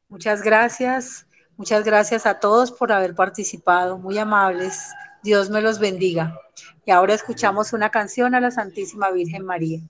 Muchas 0.08 0.42
gracias. 0.42 1.26
Muchas 1.56 1.84
gracias 1.84 2.26
a 2.26 2.40
todos 2.40 2.72
por 2.72 2.90
haber 2.90 3.14
participado, 3.14 3.96
muy 3.98 4.18
amables. 4.18 4.90
Dios 5.22 5.50
me 5.50 5.60
los 5.60 5.78
bendiga. 5.78 6.38
Y 6.84 6.90
ahora 6.90 7.14
escuchamos 7.14 7.72
una 7.72 7.90
canción 7.90 8.34
a 8.34 8.40
la 8.40 8.50
Santísima 8.50 9.10
Virgen 9.10 9.44
María. 9.44 9.80